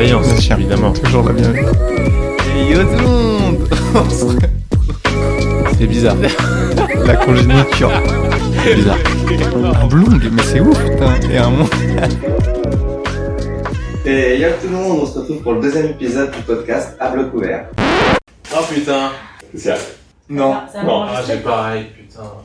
[0.00, 0.56] bienveillance, Bien sûr.
[0.56, 0.92] évidemment.
[0.92, 1.76] Toujours la bienveillance.
[2.56, 3.68] Et yo tout le monde
[5.78, 6.16] C'est bizarre.
[7.06, 7.90] La congéniture.
[8.64, 8.98] C'est bizarre.
[9.82, 11.14] Un blong, mais c'est ouf, putain.
[11.30, 11.68] Et un monde.
[14.06, 17.10] Et yo tout le monde, on se retrouve pour le deuxième épisode du podcast à
[17.10, 17.66] bloc ouvert.
[18.54, 19.10] Oh putain.
[20.28, 21.99] Non, Ça Bon, va Ah, j'ai pareil, putain.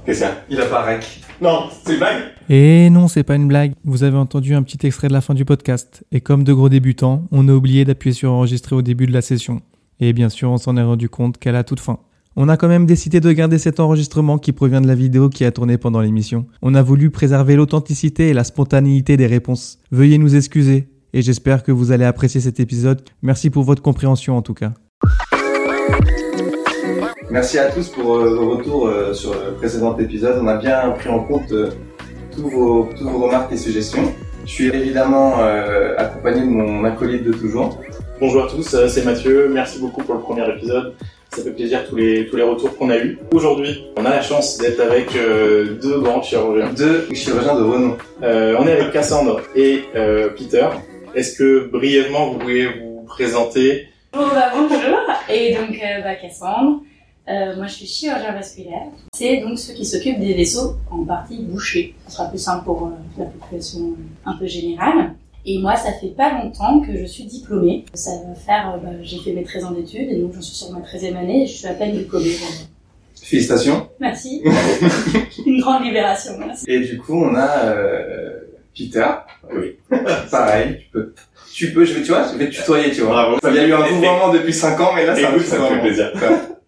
[0.06, 0.36] Qu'est-ce qu'il y a?
[0.50, 1.22] Il a pas rec.
[1.42, 2.24] Non, c'est une blague?
[2.50, 3.74] Et non, c'est pas une blague.
[3.84, 6.04] Vous avez entendu un petit extrait de la fin du podcast.
[6.12, 9.22] Et comme de gros débutants, on a oublié d'appuyer sur enregistrer au début de la
[9.22, 9.62] session.
[10.00, 12.00] Et bien sûr, on s'en est rendu compte qu'elle a toute fin.
[12.36, 15.46] On a quand même décidé de garder cet enregistrement qui provient de la vidéo qui
[15.46, 16.46] a tourné pendant l'émission.
[16.62, 19.80] On a voulu préserver l'authenticité et la spontanéité des réponses.
[19.92, 20.90] Veuillez nous excuser.
[21.14, 23.02] Et j'espère que vous allez apprécier cet épisode.
[23.22, 24.74] Merci pour votre compréhension en tout cas.
[27.30, 30.40] Merci à tous pour euh, vos retours euh, sur le précédent épisode.
[30.42, 31.72] On a bien pris en compte euh,
[32.34, 34.14] tous vos, toutes vos remarques et suggestions.
[34.46, 37.80] Je suis évidemment euh, accompagné de mon acolyte de toujours.
[38.20, 39.50] Bonjour à tous, c'est Mathieu.
[39.52, 40.94] Merci beaucoup pour le premier épisode.
[41.36, 43.18] Ça fait plaisir tous les tous les retours qu'on a eus.
[43.34, 46.72] Aujourd'hui, on a la chance d'être avec euh, deux grands chirurgiens.
[46.78, 47.98] Deux chirurgiens de renom.
[48.24, 50.68] Euh, on est avec Cassandre et euh, Peter.
[51.16, 53.88] Est-ce que brièvement vous pouvez vous présenter?
[54.14, 55.00] Bonjour, bah, bonjour.
[55.30, 56.82] Et donc, euh, bah, Cassandre.
[57.28, 58.88] Euh, moi, je suis chirurgien vasculaire.
[59.14, 61.96] C'est donc ceux qui s'occupent des vaisseaux en partie bouchés.
[62.08, 65.16] Ce sera plus simple pour euh, la population euh, un peu générale.
[65.48, 67.86] Et moi, ça fait pas longtemps que je suis diplômée.
[67.94, 70.56] Ça va faire, euh, bah, j'ai fait mes 13 ans d'études et donc j'en suis
[70.56, 72.36] sur ma 13e année et je suis à peine diplômée.
[73.22, 73.88] Félicitations.
[74.00, 74.44] Merci.
[75.46, 76.66] Une grande libération, merci.
[76.68, 78.40] Et du coup, on a euh,
[78.76, 79.06] Peter.
[79.56, 79.78] Oui.
[80.32, 81.14] Pareil, tu peux.
[81.54, 83.38] Tu peux, je vais, tu vois, je vais te tutoyer, tu vois.
[83.40, 83.56] Bravo.
[83.56, 85.80] Y a eu un mouvement depuis 5 ans, mais là, ça, Écoute, ça me fait
[85.80, 86.12] plaisir.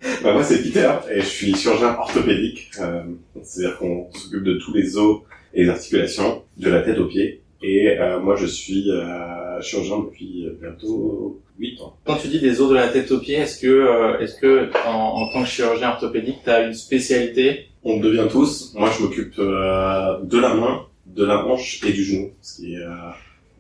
[0.24, 2.70] Bah, moi, c'est Peter et je suis chirurgien orthopédique.
[2.82, 3.02] Euh,
[3.44, 5.22] C'est-à-dire qu'on s'occupe de tous les os
[5.54, 7.42] et les articulations, de la tête aux pieds.
[7.64, 11.96] Et euh, moi, je suis euh, chirurgien depuis bientôt 8 ans.
[12.06, 14.70] Quand tu dis des os de la tête aux pieds, est-ce que euh, est-ce que
[14.88, 17.68] en, en tant que chirurgien orthopédique, tu as une spécialité?
[17.84, 18.74] On devient tous.
[18.76, 22.74] Moi, je m'occupe euh, de la main, de la hanche et du genou, ce qui
[22.76, 22.90] est euh,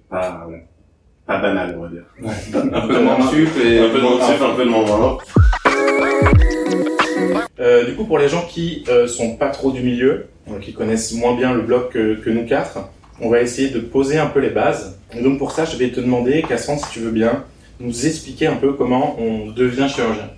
[0.09, 0.47] pas,
[1.25, 2.03] pas banal, on va dire.
[2.53, 4.83] Un peu de mon sup et Un peu de mon type, un peu de mon
[4.83, 5.17] bras.
[7.67, 10.27] Euh, du coup, pour les gens qui euh, sont pas trop du milieu,
[10.61, 12.79] qui connaissent moins bien le bloc que, que nous quatre,
[13.19, 14.97] on va essayer de poser un peu les bases.
[15.13, 17.43] Et donc pour ça, je vais te demander, Cassandre, si tu veux bien,
[17.81, 20.29] nous expliquer un peu comment on devient chirurgien.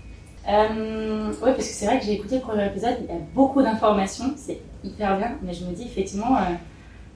[0.50, 3.22] Euh, ouais, parce que c'est vrai que j'ai écouté le premier épisode, il y a
[3.36, 6.56] beaucoup d'informations, c'est hyper bien, mais je me dis effectivement, euh,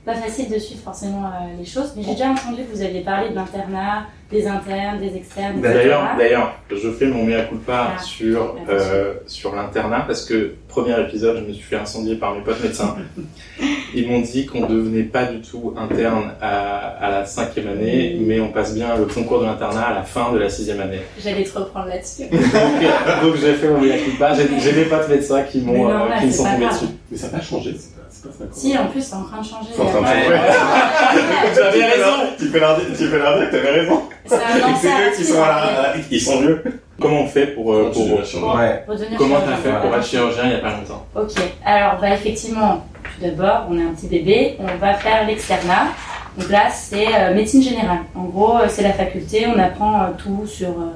[0.06, 3.02] pas facile de suivre forcément euh, les choses, mais j'ai déjà entendu que vous aviez
[3.02, 5.74] parlé de l'internat, des internes, des externes, etc.
[5.74, 11.00] D'ailleurs, d'ailleurs, je fais mon mea culpa Ah, sur euh, sur l'internat parce que premier
[11.00, 12.96] épisode, je me suis fait incendier par mes potes médecins.
[13.96, 18.40] Ils m'ont dit qu'on devenait pas du tout interne à, à la cinquième année, mais
[18.42, 21.02] on passe bien le concours de l'internat à la fin de la sixième année.
[21.24, 22.24] J'allais te reprendre là-dessus.
[22.32, 24.34] donc, donc j'ai fait mon mea culpa.
[24.34, 26.74] J'ai j'ai mes potes médecins qui m'ont euh, qui me sont tombés grave.
[26.74, 26.92] dessus.
[27.12, 27.76] Mais ça n'a pas changé,
[28.52, 29.70] si, en plus, c'est en train de changer.
[29.76, 30.28] C'est en train de changer.
[30.30, 31.52] Ouais.
[31.54, 32.12] Vous avez raison.
[32.38, 33.10] Tu peux leur dire, tu
[33.52, 34.02] t'avais raison.
[34.26, 36.64] C'est eux qui sont à la, ils sont mieux.
[37.00, 38.06] Comment on fait pour euh, pour
[39.18, 41.32] comment t'as fait pour être chirurgien il y a pas longtemps Ok,
[41.66, 45.88] alors bah effectivement, tout d'abord, on a un petit bébé, on va faire l'externat.
[46.38, 48.00] Donc là, c'est euh, médecine générale.
[48.16, 50.94] En gros, euh, c'est la faculté, on apprend euh, tout sur euh,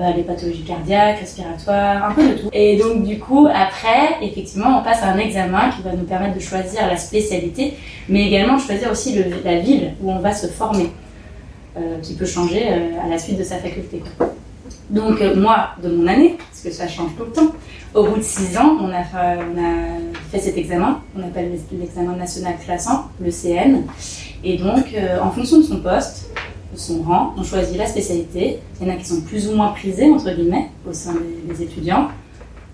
[0.00, 2.48] bah, les pathologies cardiaques, respiratoires, un peu de tout.
[2.54, 6.36] Et donc du coup, après, effectivement, on passe à un examen qui va nous permettre
[6.36, 7.74] de choisir la spécialité,
[8.08, 10.88] mais également de choisir aussi la ville où on va se former,
[11.76, 14.02] euh, qui peut changer euh, à la suite de sa faculté.
[14.88, 17.52] Donc euh, moi, de mon année, parce que ça change tout le temps,
[17.92, 19.98] au bout de six ans, on a, fait, on a
[20.30, 23.82] fait cet examen, on appelle l'examen national classant, le CN.
[24.44, 24.86] Et donc,
[25.22, 26.30] en fonction de son poste,
[26.72, 28.58] de son rang, on choisit la spécialité.
[28.80, 31.52] Il y en a qui sont plus ou moins prisés, entre guillemets, au sein des,
[31.54, 32.08] des étudiants.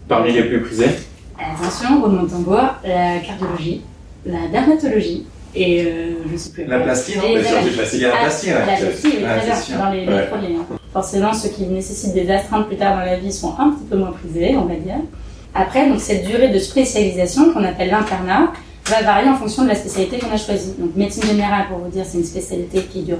[0.09, 0.91] Parmi les plus prisés
[1.39, 3.83] Attention, roulement de tambour, la cardiologie,
[4.25, 6.65] la dermatologie et euh, je sais plus.
[6.65, 8.54] La plastique, non plastique, il y a la Ah, plastique, ouais.
[8.54, 9.78] La plastique, oui, Ouais, très bien, sûr.
[9.78, 10.27] dans les, les Ouais.
[10.27, 10.57] premiers.
[10.57, 10.77] hein.
[10.92, 13.97] Forcément, ceux qui nécessitent des astreintes plus tard dans la vie sont un petit peu
[13.97, 14.97] moins prisés, on va dire.
[15.54, 18.53] Après, donc cette durée de spécialisation qu'on appelle l'internat
[18.87, 20.72] va varier en fonction de la spécialité qu'on a choisie.
[20.78, 23.19] Donc médecine générale, pour vous dire, c'est une spécialité qui dure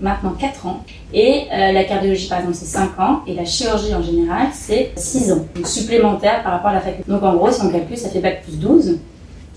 [0.00, 0.84] maintenant 4 ans.
[1.12, 3.22] Et euh, la cardiologie, par exemple, c'est 5 ans.
[3.26, 5.46] Et la chirurgie, en général, c'est 6 ans.
[5.54, 7.10] Donc supplémentaire par rapport à la faculté.
[7.10, 8.98] Donc en gros, si on calcule, ça fait bac plus 12.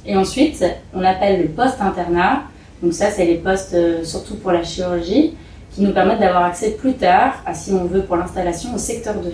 [0.06, 0.64] Et ensuite,
[0.94, 2.44] on appelle le post-internat.
[2.82, 5.34] Donc ça, c'est les postes, euh, surtout pour la chirurgie,
[5.72, 9.32] qui nous permettent d'avoir accès plus tard, si on veut, pour l'installation, au secteur 2.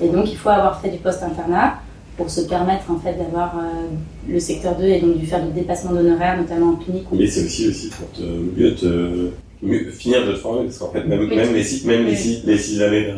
[0.00, 1.74] Et donc, il faut avoir fait du post-internat
[2.16, 3.88] pour se permettre, en fait, d'avoir euh,
[4.28, 7.06] le secteur 2 et donc de faire du dépassement d'honoraires, notamment en clinique.
[7.12, 8.08] Mais c'est aussi, aussi pour
[8.56, 9.30] mieux te,
[9.62, 11.36] mieux- finir de te former parce qu'en fait même, Oui.
[11.36, 13.12] même les six même les six les six années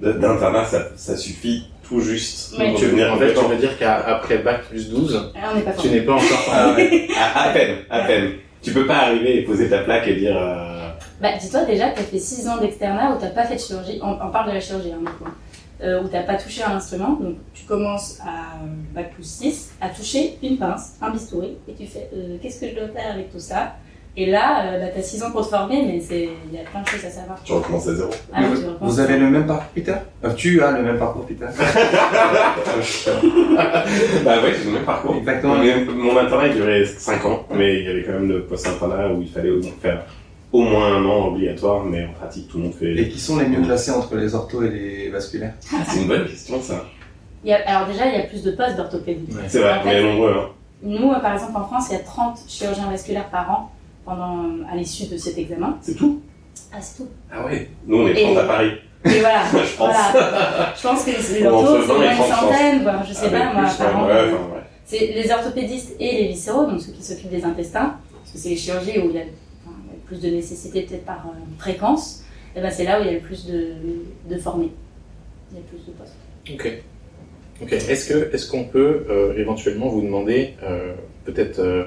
[0.00, 2.70] d'internat ça, ça suffit tout juste Oui.
[2.70, 3.48] pour Tu- devenir en fait, compétent.
[3.48, 6.50] veux dire qu'après bac plus 12, Ah, on tu n'es pas encore formé.
[6.52, 7.08] Ah ouais.
[7.16, 8.32] à, à peine à peine
[8.62, 10.88] tu peux pas arriver et poser ta plaque et dire euh,
[11.20, 13.60] Bah, dis-toi déjà que tu as fait 6 ans d'externat où tu pas fait de
[13.60, 13.98] chirurgie.
[14.02, 15.00] On, on parle de la chirurgie, hein.
[15.82, 17.18] Euh, où tu pas touché un instrument.
[17.20, 21.72] Donc, tu commences à euh, bac plus 6 à toucher une pince, un bistouri, et
[21.74, 23.74] tu fais euh, qu'est-ce que je dois faire avec tout ça?
[24.14, 26.60] Et là, euh, bah, tu as 6 ans pour te former, mais c'est- il y
[26.60, 27.38] a plein de choses à savoir.
[27.42, 28.92] tu recommences à zéro Ah, oui, vous, tu recommences.
[28.94, 29.94] vous avez le même parcours, Peter?
[30.24, 31.46] Euh, Tu as le même parcours, Peter
[34.24, 35.56] bah ouais j'ai le même parcours Exactement.
[35.56, 39.08] Mais mon internat il durait 5 ans mais il y avait quand même le post-internat
[39.12, 40.04] où il fallait au- faire
[40.52, 43.38] au moins un an obligatoire mais en pratique tout le monde fait Et qui sont
[43.38, 45.54] les mieux classés entre les orthos et les vasculaires?
[45.60, 46.84] C'est une bonne question ça
[47.44, 49.26] Il y a- alors, déjà, il y a plus de postes d'orthopédie.
[49.34, 49.42] Ouais.
[49.48, 50.48] c'est vrai En on fait, est nombreux hein.
[50.84, 53.72] Nous, euh, par exemple, en France, il y a 30 chirurgiens vasculaires par an
[54.04, 55.78] pendant, à l'issue de cet examen.
[55.82, 56.20] c'est tout?
[56.72, 57.08] Ah, c'est tout.
[57.30, 58.70] ah ouais nous on est Et- 30 à Paris
[59.04, 59.42] Et voilà.
[59.52, 59.76] Je pense.
[59.76, 60.74] voilà.
[60.76, 62.40] Je pense que les orthos, c'est 20 au et moins une 30, je pense.
[62.40, 64.06] centaine, voire je sais Avec pas, moi, par an.
[64.06, 64.62] ouais, ouais, enfin, ouais.
[64.84, 68.48] C'est les orthopédistes et les viscéraux, donc ceux qui s'occupent des intestins, parce que c'est
[68.50, 71.26] les chirurgies où il y a, enfin, il y a plus de nécessité peut-être par
[71.26, 72.24] euh, fréquence,
[72.56, 73.68] et ben c'est là où il y a le plus de,
[74.28, 74.70] de formés.
[75.52, 76.14] Il y a plus de postes.
[76.52, 76.82] Ok.
[77.62, 77.72] Ok.
[77.72, 80.94] Est-ce que est-ce qu'on peut euh, éventuellement vous demander euh,
[81.24, 81.84] peut-être euh,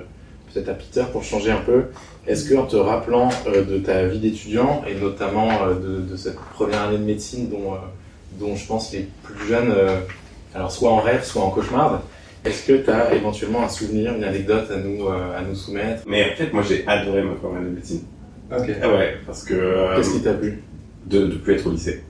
[0.56, 1.84] peut-être à Peter pour changer un peu.
[2.28, 6.16] Est-ce que en te rappelant euh, de ta vie d'étudiant et notamment euh, de, de
[6.16, 7.78] cette première année de médecine dont euh,
[8.40, 10.00] dont je pense les plus jeunes euh,
[10.54, 12.02] alors soit en rêve soit en cauchemar,
[12.46, 16.04] est-ce que tu as éventuellement un souvenir, une anecdote à nous euh, à nous soumettre?
[16.07, 18.02] Mais en fait, moi, j'ai adoré ma première année de médecine.
[18.56, 18.69] Ok.
[18.81, 20.62] Ah ouais, parce que euh, Qu'est-ce qui t'a plu?
[21.07, 22.02] de de plus être au lycée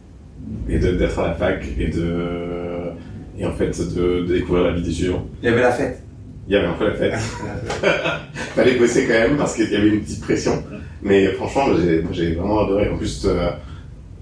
[0.69, 2.91] et de d'être à la fac et de
[3.37, 5.25] et en fait de, de découvrir la vie des étudiants.
[5.41, 6.01] Il y avait la fête.
[6.47, 7.13] Il y avait un peu la fête.
[8.55, 10.63] Fallait bosser quand même parce qu'il y avait une petite pression.
[11.01, 11.67] Mais franchement,
[12.11, 12.89] j'ai vraiment adoré.
[12.89, 13.49] En plus, euh,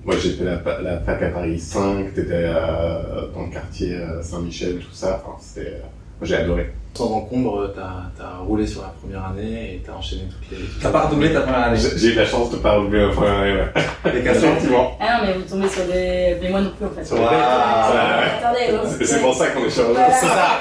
[0.06, 4.22] moi j'ai fait la, la fac à Paris 5, t'étais euh, dans le quartier euh,
[4.22, 5.22] Saint-Michel, tout ça.
[5.26, 5.80] Enfin, c'était, euh,
[6.22, 6.72] j'ai adoré.
[6.96, 10.64] Sans encombre, t'as as roulé sur la première année et t'as enchaîné toutes les.
[10.80, 11.80] T'as pas redoublé ta première année.
[11.96, 13.54] J'ai eu la chance de pas oublier ma première année.
[13.54, 14.22] Ouais.
[14.24, 14.48] Quatre ans.
[14.50, 14.98] Effectivement.
[15.00, 16.38] Ah non, mais vous tombez sur des.
[16.40, 17.04] Mais moi non plus en fait.
[17.04, 17.18] Sur.
[17.18, 19.94] Attendez, C'est c'est pour ça qu'on est chirurgien.
[19.96, 20.14] Voilà.
[20.14, 20.60] C'est ça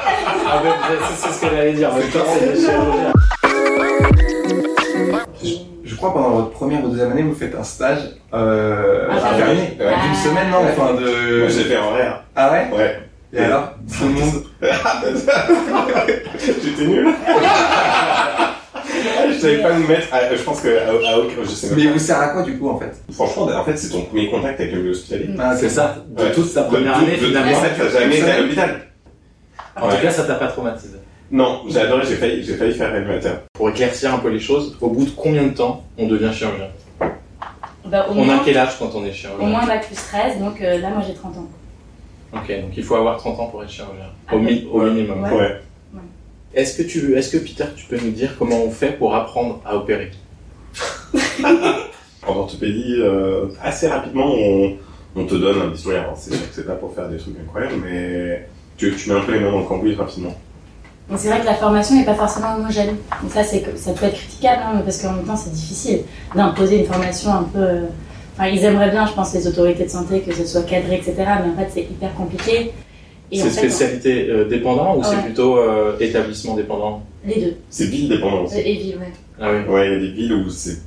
[0.49, 0.63] Ah,
[1.19, 1.93] c'est ce que j'allais dire.
[1.93, 2.19] En même temps,
[5.43, 5.53] c'est.
[5.85, 7.99] Je crois pendant votre première ou deuxième année, vous faites un stage
[8.33, 11.41] euh, Ah, D'une semaine, non Enfin de.
[11.41, 12.23] Moi j'ai fait en réa.
[12.35, 12.71] Ah ouais?
[12.75, 13.01] Ouais.
[13.35, 14.45] Et alors Tout le monde.
[16.39, 17.09] J'étais nul.
[19.29, 20.13] je savais pas nous mettre.
[20.13, 21.93] à- je pense que à, à aucun- je sais même Mais il pas.
[21.95, 22.93] vous sert à quoi du coup en fait?
[23.13, 25.31] Franchement, en fait, c'est ton premier contact avec le milieu hospitalier.
[25.39, 26.33] Ah, C'est ça, de Ouais.
[26.33, 27.53] toute ta première année de- finalement.
[27.59, 28.81] En fait, t'as jamais été à l'hôpital.
[29.81, 29.97] En Ouais.
[29.97, 30.97] tout cas, ça t'a pas traumatisé.
[31.31, 32.05] Non, j'ai adoré.
[32.07, 33.41] J'ai failli, j'ai failli faire animateur.
[33.55, 36.67] Pour éclaircir un peu les choses, au bout de combien de temps on devient chirurgien?
[37.87, 39.97] Bah, au, On moins, a quel âge quand on est au chirurgien moins bac plus
[39.97, 41.47] 13, donc euh, là moi j'ai 30 ans.
[42.35, 44.07] Ok, donc il faut avoir 30 ans pour être chirurgien.
[44.29, 44.45] Ah Au, ouais.
[44.45, 45.23] mi- au minimum.
[45.25, 45.31] Ouais.
[45.31, 45.61] Ouais.
[46.55, 49.61] Est-ce que, tu, est-ce que Peter, tu peux nous dire comment on fait pour apprendre
[49.65, 50.11] à opérer?
[52.27, 54.77] En orthopédie, euh, assez rapidement, on,
[55.17, 55.97] on te donne un bistouri.
[55.97, 58.47] Alors, c'est sûr que c'est pas pour faire des trucs incroyables, mais
[58.77, 60.33] tu, tu mets un peu les mains dans le cambouis rapidement.
[61.11, 62.97] Donc c'est vrai que la formation n'est pas forcément homogène.
[63.21, 66.03] Donc ça, ça peut être critiquable, hein, parce qu'en même temps, c'est difficile
[66.35, 67.69] d'imposer une formation un peu...
[68.33, 70.97] euh, Enfin, ils aimeraient bien, je pense, les autorités de santé, que ce soit cadré,
[70.97, 71.15] etc.
[71.19, 72.73] Mais en fait, c'est hyper compliqué.
[73.35, 77.03] C'est fait, spécialité euh, dépendant ou c'est plutôt euh, établissement dépendant?
[77.27, 77.57] Les deux.
[77.71, 78.59] C'est ville dépendant aussi.
[78.59, 79.11] Et vie, ouais.
[79.41, 79.73] Ah oui.
[79.73, 80.79] Ouais, il y a des villes où c'est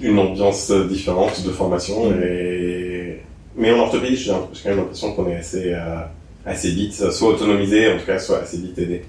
[0.00, 2.22] une ambiance différente de formation Mm.
[2.24, 3.16] et
[3.56, 6.00] mais en orthopédie, j'ai quand même l'impression qu'on est assez euh,
[6.46, 9.02] assez vite, soit autonomisé, en tout cas, soit assez vite aidé.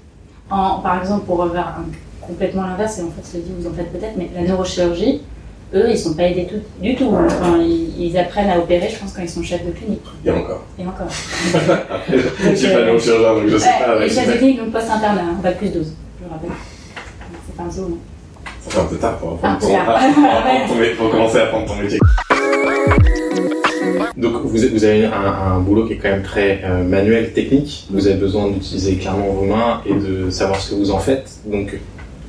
[0.50, 3.66] En, par exemple, pour revoir un- complètement l'inverse, et en fait, je le dis, vous
[3.68, 5.22] en faites peut-être, mais la neurochirurgie,
[5.74, 7.14] eux, ils sont pas aidés tout, du tout.
[7.14, 10.02] Enfin, ils, ils apprennent à opérer, je pense, quand ils sont chefs de clinique.
[10.24, 10.64] Il y a encore.
[10.78, 11.08] Et encore.
[12.42, 13.98] Je suis pas neurochirurgien, donc je sais pas.
[13.98, 16.50] Les chefs de clinique, donc post-internat, hein, bac plus 12, je le rappelle.
[17.46, 17.98] C'est pas un zoo, non
[18.60, 21.98] Ça fait un peu tard pour, pour, c'est commencer à apprendre ton métier.
[24.16, 27.88] Donc vous, vous avez un, un boulot qui est quand même très euh, manuel, technique.
[27.90, 31.30] Vous avez besoin d'utiliser clairement vos mains et de savoir ce que vous en faites.
[31.46, 31.78] Donc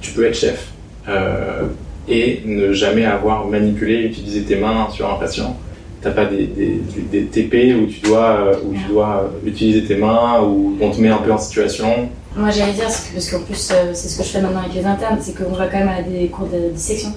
[0.02, 0.72] tu peux être chef
[1.08, 1.68] euh,
[2.08, 5.56] et ne jamais avoir manipulé, utilisé tes mains sur un patient.
[6.02, 9.96] T'as pas des, des, TP où tu dois euh, où tu dois euh, utiliser tes
[9.96, 12.10] mains où on te met un peu en situation.
[12.36, 14.86] Moi, j'allais dire, parce qu'en plus, euh, c'est ce que je fais maintenant avec les
[14.86, 17.14] internes, c'est qu'on va quand même à des cours de dissection.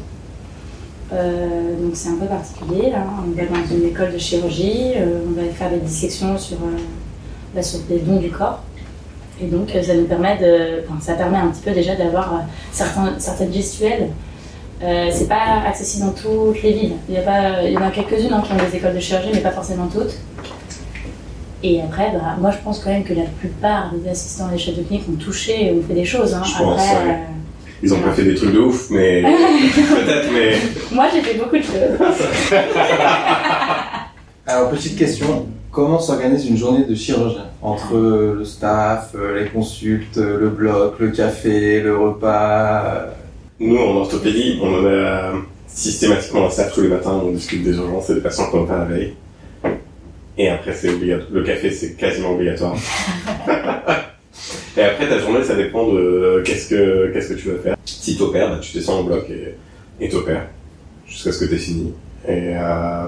[1.11, 3.05] Donc c'est un peu particulier, là.
[3.25, 6.59] On va dans une école de chirurgie, on va faire des dissections sur,
[7.55, 8.62] bah, sur des dons du corps.
[9.40, 10.83] Et donc, ça nous permet de.
[11.00, 14.11] Ça permet un petit peu déjà d'avoir certaines gestuelles
[14.83, 16.97] Euh, c'est pas accessible dans toutes les villes.
[17.09, 19.00] Il y, a pas, il y en a quelques-unes hein, qui ont des écoles de
[19.00, 20.18] chirurgie, mais pas forcément toutes.
[21.62, 24.76] Et après, bah, moi je pense quand même que la plupart des assistants des chefs
[24.76, 26.35] de clinique ont touché, ont fait des choses.
[26.35, 26.42] Hein.
[26.45, 27.21] Je pense, après, ouais.
[27.83, 29.23] Ils ont pas fait des trucs de ouf, mais
[29.75, 30.59] peut-être, mais euh,
[30.92, 31.75] moi j'ai fait beaucoup de choses.
[34.47, 35.47] Alors, petite question.
[35.73, 40.49] Comment s'organise une journée de chirurgien Entre euh, le staff, euh, les consultes, euh, le
[40.49, 43.06] bloc, le café, le repas euh,
[43.59, 45.33] nous en orthopédie, on en a
[45.67, 48.67] systématiquement un staff tous les matins, on discute des urgences et des patients qu'on n'a
[48.67, 49.15] pas la veille.
[50.39, 51.31] Et après, c'est obligatoire.
[51.33, 52.77] Le café, c'est quasiment obligatoire.
[54.77, 57.77] et après, ta journée, ça dépend de qu'est-ce que, qu'est-ce que tu veux faire.
[57.85, 60.47] Si t'opères, bah, tu descends au bloc et, et t'opères.
[61.07, 61.95] Jusqu'à ce que t'aies fini.
[62.29, 63.07] Et, euh,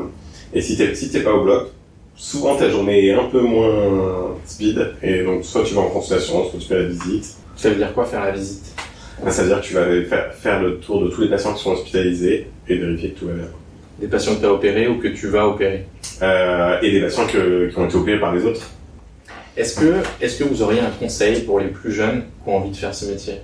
[0.54, 1.68] et si t'es, si t'es pas au bloc,
[2.16, 4.94] souvent ta journée est un peu moins speed.
[5.02, 7.36] Et donc, soit tu vas en consultation, soit tu fais la visite.
[7.56, 8.72] Ça veut dire quoi faire la visite?
[9.24, 11.52] Bah, ça veut dire que tu vas faire, faire le tour de tous les patients
[11.54, 13.44] qui sont hospitalisés et vérifier que tout va bien.
[14.00, 15.84] Des patients que tu as opérés ou que tu vas opérer
[16.22, 18.68] Euh, et des patients que- qui ont été opérés par les autres.
[19.56, 22.70] Est-ce que, est-ce que vous auriez un conseil pour les plus jeunes qui ont envie
[22.70, 23.34] de faire ce métier?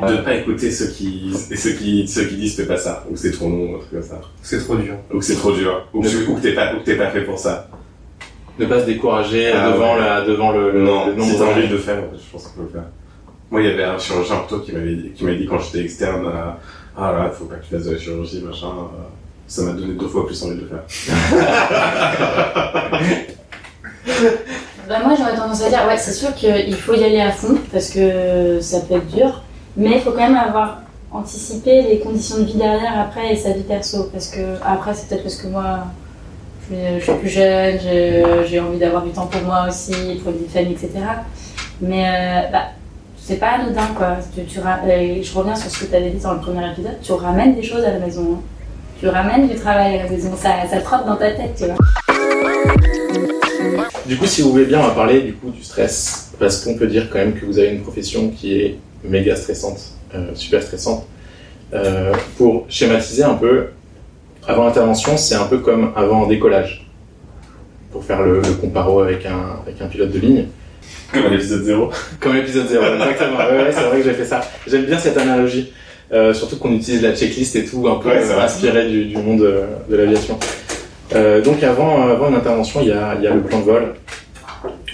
[0.00, 3.16] De ne pas écouter ceux qui, ceux qui, ceux qui disent fais pas ça, ou
[3.16, 4.20] c'est trop long, ou un truc comme ça.
[4.42, 4.94] C'est trop dur.
[5.12, 7.20] Ou que c'est trop dur, ou que, que t'es pas, ou que t'es pas fait
[7.22, 7.68] pour ça.
[8.58, 10.00] Ne pas se décourager Ah devant, ouais.
[10.00, 12.48] la, devant le, le, non, le nombre si t'as envie de le faire, je pense
[12.48, 12.88] qu'on peut le faire.
[13.54, 15.82] Moi, il y avait un chirurgien plutôt qui m'avait dit, qui m'a dit quand j'étais
[15.84, 16.50] externe, euh,
[16.98, 18.66] ah là, faut pas que tu fasses de la chirurgie, machin.
[18.66, 19.02] euh,
[19.46, 20.82] ça m'a donné deux fois plus envie de le faire.
[24.88, 27.54] Bah, moi j'aurais tendance à dire, ouais, c'est sûr qu'il faut y aller à fond
[27.72, 29.42] parce que ça peut être dur,
[29.76, 30.78] mais il faut quand même avoir
[31.12, 35.08] anticipé les conditions de vie derrière après et sa vie perso parce que après c'est
[35.08, 35.84] peut-être parce que moi
[36.70, 39.92] je, suis- plus jeune, je- j'ai envie d'avoir du temps pour moi aussi,
[40.22, 40.90] pour une famille, etc.
[41.80, 42.64] Mais euh, bah,
[43.26, 44.18] c'est pas anodin quoi.
[44.34, 47.00] Tu, tu euh, je reviens sur ce que tu avais dit dans le premier épisode,
[47.02, 48.34] tu ramènes des choses à la maison.
[48.34, 48.40] hein.
[49.00, 51.74] Tu ramènes du travail à la maison, ça, ça trotte dans ta tête, tu vois.
[54.06, 56.76] Du coup, si vous voulez bien, on va parler du coup du stress, parce qu'on
[56.76, 59.80] peut dire quand même que vous avez une profession qui est méga stressante,
[60.14, 61.06] euh, super stressante.
[61.72, 63.68] Euh, pour schématiser un peu,
[64.46, 66.86] avant l'intervention, c'est un peu comme avant un décollage,
[67.90, 70.44] pour faire le, le comparo avec un, avec un pilote de ligne.
[71.14, 71.90] Comme à l'épisode 0.
[72.20, 73.38] Comme l'épisode 0, exactement.
[73.38, 74.40] Ouais, ouais, c'est vrai que j'ai fait ça.
[74.66, 75.72] J'aime bien cette analogie.
[76.12, 79.16] Euh, surtout qu'on utilise la checklist et tout, un peu Ouais, euh, inspiré du, du
[79.16, 80.38] monde euh, de l'aviation.
[81.14, 83.64] Euh, donc avant, avant une intervention, il y, a, il y a le plan de
[83.64, 83.94] vol.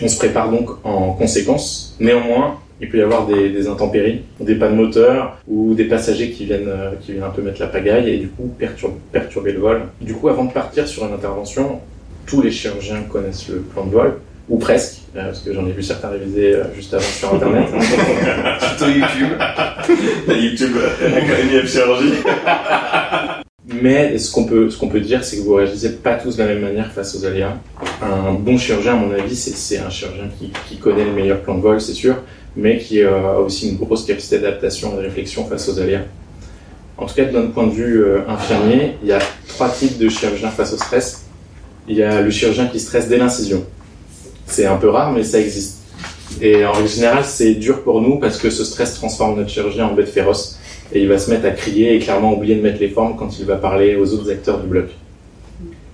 [0.03, 1.97] On se prépare donc en conséquence.
[2.01, 6.47] Néanmoins, il peut y avoir des, des intempéries, des pannes moteur ou des passagers qui
[6.47, 6.71] viennent,
[7.03, 9.83] qui viennent un peu mettre la pagaille et du coup perturber, perturber le vol.
[10.01, 11.81] Du coup, avant de partir sur une intervention,
[12.27, 14.15] tous les chirurgiens connaissent le plan de vol,
[14.51, 17.69] ou presque, euh, parce que j'en ai vu certains réviser euh, juste avant sur Internet.
[18.61, 19.31] Tuto YouTube.
[20.27, 20.77] La YouTube,
[21.17, 22.15] Académie of Chirurgie.
[23.81, 26.43] Mais ce qu'on peut, ce qu'on peut dire, c'est que vous réagissez pas tous de
[26.43, 27.57] la même manière face aux aléas.
[28.03, 31.41] Un bon chirurgien, à mon avis, c'est, c'est un chirurgien qui, qui connaît le meilleur
[31.41, 32.17] plan de vol, c'est sûr,
[32.57, 36.03] mais qui euh, a aussi une grosse capacité d'adaptation et de réflexion face aux aléas.
[36.97, 40.09] En tout cas, d'un point de vue euh, infirmier, il y a trois types de
[40.09, 41.27] chirurgiens face au stress.
[41.89, 43.65] Il y a le chirurgien qui stresse dès l'incision.
[44.51, 45.79] C'est un peu rare, mais ça existe.
[46.41, 49.87] Et en règle générale, c'est dur pour nous parce que ce stress transforme notre chirurgien
[49.87, 50.59] en bête féroce
[50.93, 53.39] et il va se mettre à crier et clairement oublier de mettre les formes quand
[53.39, 54.87] il va parler aux autres acteurs du bloc.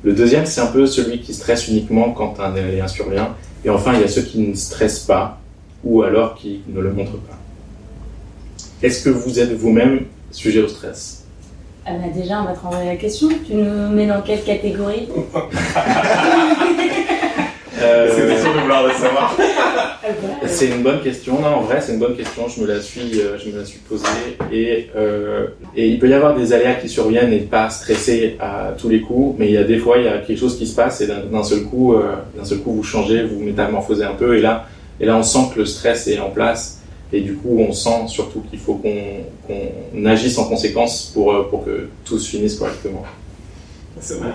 [0.03, 3.35] Le deuxième, c'est un peu celui qui stresse uniquement quand un aléa survient.
[3.65, 5.39] Et enfin, il y a ceux qui ne stressent pas
[5.85, 7.39] ou alors qui ne le montrent pas.
[8.83, 11.25] Est-ce que vous êtes vous-même sujet au stress?
[11.85, 13.29] Ah bah déjà, on va te renvoyer la question.
[13.47, 15.09] Tu nous mets dans quelle catégorie?
[18.83, 19.37] De le savoir.
[20.47, 21.41] C'est une bonne question.
[21.41, 22.47] Non, en vrai, c'est une bonne question.
[22.49, 24.07] Je me la suis, euh, je me la suis posée.
[24.53, 28.75] Et, euh, et il peut y avoir des aléas qui surviennent et pas stresser à
[28.79, 29.37] tous les coups.
[29.39, 31.07] Mais il y a des fois, il y a quelque chose qui se passe et
[31.07, 34.37] d'un seul coup, euh, d'un seul coup, vous changez, vous métamorphosez un peu.
[34.37, 34.67] Et là,
[35.01, 36.81] et là, on sent que le stress est en place.
[37.13, 41.65] Et du coup, on sent surtout qu'il faut qu'on qu'on agisse en conséquence pour, pour
[41.65, 43.05] que tout se finisse correctement.
[44.01, 44.31] C'est vrai.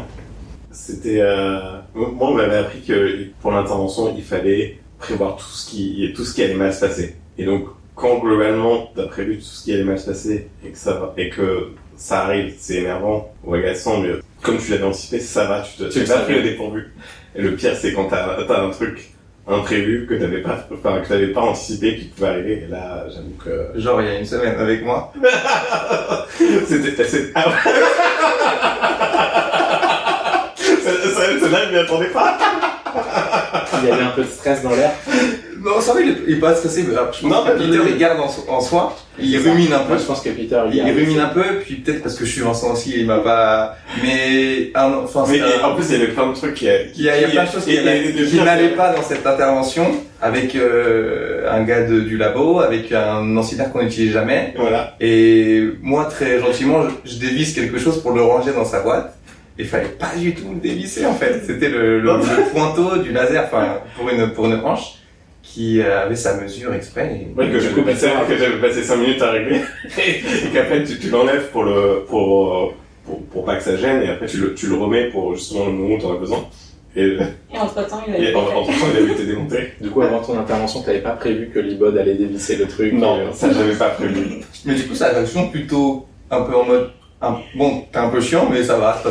[0.72, 1.81] C'était, euh...
[1.94, 6.34] moi, on m'avait appris que pour l'intervention, il fallait prévoir tout ce qui, tout ce
[6.34, 7.16] qui allait mal se passer.
[7.38, 10.78] Et donc, quand globalement, t'as prévu tout ce qui allait mal se passer et que
[10.78, 15.20] ça va, et que ça arrive, c'est énervant ou agaçant, mais comme tu l'avais anticipé,
[15.20, 16.24] ça va, tu te, Tu savais.
[16.24, 16.94] pris le dépourvu.
[17.36, 19.12] Et le pire, c'est quand t'as, t'as un truc
[19.48, 22.64] imprévu que t'avais pas, enfin, que t'avais pas anticipé qui pouvait arriver.
[22.66, 25.14] Et là, j'avoue que Genre il y a une semaine avec moi.
[26.68, 27.72] c'était, ah ouais.
[31.52, 32.38] Celle-là, je m'y attendais pas.
[33.84, 34.92] Il y avait un peu de stress dans l'air.
[35.64, 36.84] Non, ça va, il est, il est pas stressé.
[36.88, 38.96] mais, Je pense Non, que Peter, il garde en, so- en soi.
[39.20, 39.90] Il rumine un peu.
[39.90, 42.32] Moi, je pense que Peter, Il, il rumine un peu, puis peut-être parce que je
[42.32, 43.76] suis Vincent aussi, il m'a pas.
[44.02, 46.66] Mais ah non, enfin, Mais un- en plus, il y avait plein de trucs qui,
[46.66, 49.86] il y a, il y a plein de choses qui, n'allaient pas dans cette intervention
[50.20, 54.54] avec euh, un gars de- du labo, avec un ancillaire qu'on n'utilise jamais.
[54.58, 54.96] Voilà.
[55.00, 59.16] Et moi, très gentiment, je, je dévisse quelque chose pour le ranger dans sa boîte.
[59.62, 61.42] Il fallait pas du tout le dévisser en fait.
[61.46, 64.96] C'était le, le, le pointeau du laser, enfin pour une pour une branche
[65.44, 67.28] qui euh, avait sa mesure exprès.
[67.30, 67.38] Et...
[67.40, 69.62] Ouais, que Du coup, passé, que j'avais passé 5 minutes à régler.
[69.98, 70.22] et
[70.54, 72.74] qu'après, tu, tu l'enlèves pour le, pour,
[73.06, 75.66] pour, pour pas que ça gêne, et après, tu le, tu le remets pour justement
[75.66, 76.46] le moment où t'en as besoin.
[76.96, 77.18] Et,
[77.54, 78.56] Et entre temps, il être en, fait.
[78.56, 79.58] en temps, il avait été démonté.
[79.82, 83.18] Du coup, avant ton intervention, t'avais pas prévu que l'ibod allait dévisser le truc Non,
[83.30, 84.42] et- ça, j'avais pas prévu.
[84.66, 86.92] Mais du coup, ça réaction plutôt un peu en mode.
[87.22, 89.02] Un- bon, t'es un peu chiant, mais ça va.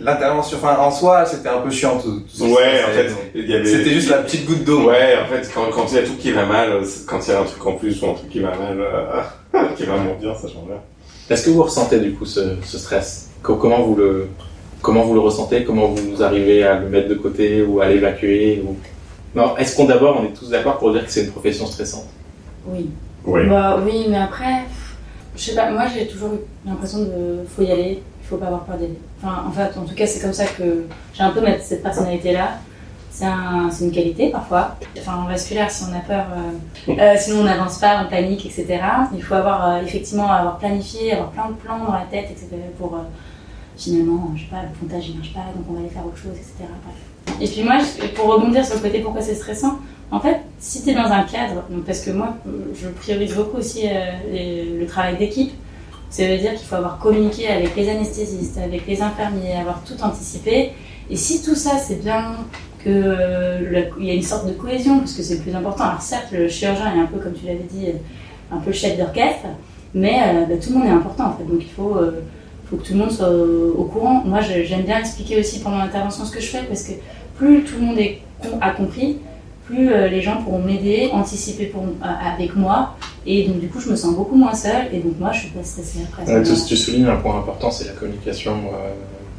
[0.00, 3.18] L'intervention, enfin, en soi, c'était un peu chiant tout, tout Ouais, en fait, donc.
[3.34, 3.64] il y avait.
[3.64, 4.88] C'était juste la petite goutte d'eau.
[4.88, 7.30] Ouais, en fait, quand, quand il y a tout qui va mal, euh, quand il
[7.30, 9.96] y a un truc en plus ou un truc qui va mal, euh, qui va
[9.96, 10.80] moins bien, ça change rien.
[11.28, 13.30] Est-ce que vous ressentez du coup ce, ce stress?
[13.42, 14.28] Co- Comment vous le
[14.82, 15.64] comment vous le ressentez?
[15.64, 18.76] Comment vous arrivez à le mettre de côté ou à l'évacuer ou...
[19.34, 22.06] Non, est-ce qu'on d'abord on est tous d'accord pour dire que c'est une profession stressante?
[22.66, 22.90] Oui.
[23.24, 23.46] Oui.
[23.48, 24.64] Bah oui, mais après,
[25.36, 28.46] je sais pas, moi j'ai toujours eu l'impression de faut y aller, il faut pas
[28.46, 28.98] avoir peur d'y aller.
[29.22, 29.44] Enfin,
[29.76, 30.84] en tout cas, c'est comme ça que
[31.14, 32.58] j'ai un peu cette personnalité-là.
[33.12, 34.76] C'est un, c'est une qualité parfois.
[34.98, 38.46] Enfin, en vasculaire, si on a peur, euh, euh, sinon on n'avance pas, on panique,
[38.46, 38.80] etc.
[39.14, 42.48] Il faut avoir euh, effectivement avoir planifié, avoir plein de plans dans la tête, etc.
[42.78, 43.02] pour euh,
[43.76, 46.16] finalement, je sais pas, le pontage il marche pas, donc on va aller faire autre
[46.16, 46.70] chose, etc.
[47.40, 47.78] Et puis moi,
[48.14, 49.78] pour rebondir sur le côté pourquoi c'est stressant,
[50.12, 52.36] en fait, si tu es dans un cadre, parce que moi,
[52.74, 55.52] je priorise beaucoup aussi euh, le travail d'équipe,
[56.10, 59.94] ça veut dire qu'il faut avoir communiqué avec les anesthésistes, avec les infirmiers, avoir tout
[60.02, 60.72] anticipé.
[61.08, 62.34] Et si tout ça, c'est bien
[62.84, 65.84] que euh, y a une sorte de cohésion, parce que c'est le plus important.
[65.84, 67.92] Alors certes, le chirurgien est un peu, comme tu l'avais dit, euh,
[68.52, 69.46] un peu le chef d'orchestre,
[69.94, 71.44] mais bah, tout le monde est important en fait.
[71.44, 71.94] Donc il faut,
[72.70, 74.22] que tout le monde soit au, courant.
[74.24, 76.92] Moi, j'aime bien expliquer aussi pendant l'intervention ce que je fais, parce que
[77.36, 77.98] plus tout le monde
[78.60, 79.18] a compris,
[79.70, 82.96] plus euh, les gens pourront m'aider, anticiper pour, euh, avec moi.
[83.26, 84.88] Et donc, du coup, je me sens beaucoup moins seule.
[84.92, 86.30] Et donc, moi, je suis pas stressée après.
[86.30, 88.92] Ouais, tu, soulignes un point important, c'est la communication euh,